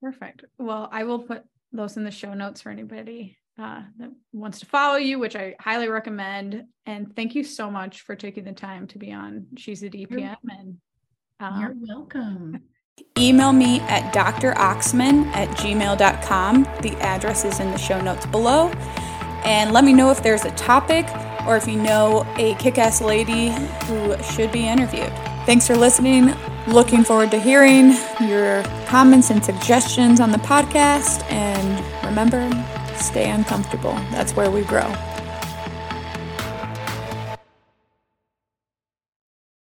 Perfect. 0.00 0.44
Well, 0.58 0.88
I 0.92 1.04
will 1.04 1.20
put 1.20 1.42
those 1.72 1.96
in 1.96 2.04
the 2.04 2.10
show 2.10 2.34
notes 2.34 2.60
for 2.60 2.70
anybody 2.70 3.38
uh, 3.60 3.82
that 3.98 4.10
wants 4.32 4.60
to 4.60 4.66
follow 4.66 4.96
you, 4.96 5.18
which 5.18 5.36
I 5.36 5.54
highly 5.60 5.88
recommend. 5.88 6.64
And 6.86 7.14
thank 7.14 7.34
you 7.34 7.44
so 7.44 7.70
much 7.70 8.02
for 8.02 8.16
taking 8.16 8.44
the 8.44 8.52
time 8.52 8.86
to 8.88 8.98
be 8.98 9.12
on 9.12 9.46
She's 9.56 9.82
a 9.82 9.90
DPM. 9.90 10.36
And 10.48 10.78
um, 11.40 11.60
you're 11.60 11.74
welcome. 11.76 12.62
Email 13.18 13.52
me 13.52 13.80
at 13.80 14.12
droxman 14.14 15.26
at 15.34 15.48
gmail.com. 15.58 16.62
The 16.82 16.96
address 17.00 17.44
is 17.44 17.60
in 17.60 17.70
the 17.70 17.78
show 17.78 18.00
notes 18.00 18.26
below. 18.26 18.68
And 19.44 19.72
let 19.72 19.84
me 19.84 19.92
know 19.92 20.10
if 20.10 20.22
there's 20.22 20.44
a 20.44 20.50
topic 20.52 21.06
or 21.46 21.56
if 21.56 21.66
you 21.66 21.76
know 21.76 22.26
a 22.36 22.54
kick 22.56 22.78
ass 22.78 23.00
lady 23.00 23.50
who 23.86 24.22
should 24.22 24.52
be 24.52 24.68
interviewed. 24.68 25.12
Thanks 25.46 25.66
for 25.66 25.76
listening. 25.76 26.34
Looking 26.68 27.04
forward 27.04 27.30
to 27.30 27.40
hearing 27.40 27.94
your 28.20 28.62
comments 28.86 29.30
and 29.30 29.42
suggestions 29.42 30.20
on 30.20 30.30
the 30.30 30.38
podcast. 30.38 31.22
And 31.30 32.04
remember, 32.04 32.48
stay 33.00 33.30
uncomfortable. 33.30 33.94
That's 34.10 34.34
where 34.34 34.50
we 34.50 34.62
grow. 34.62 35.09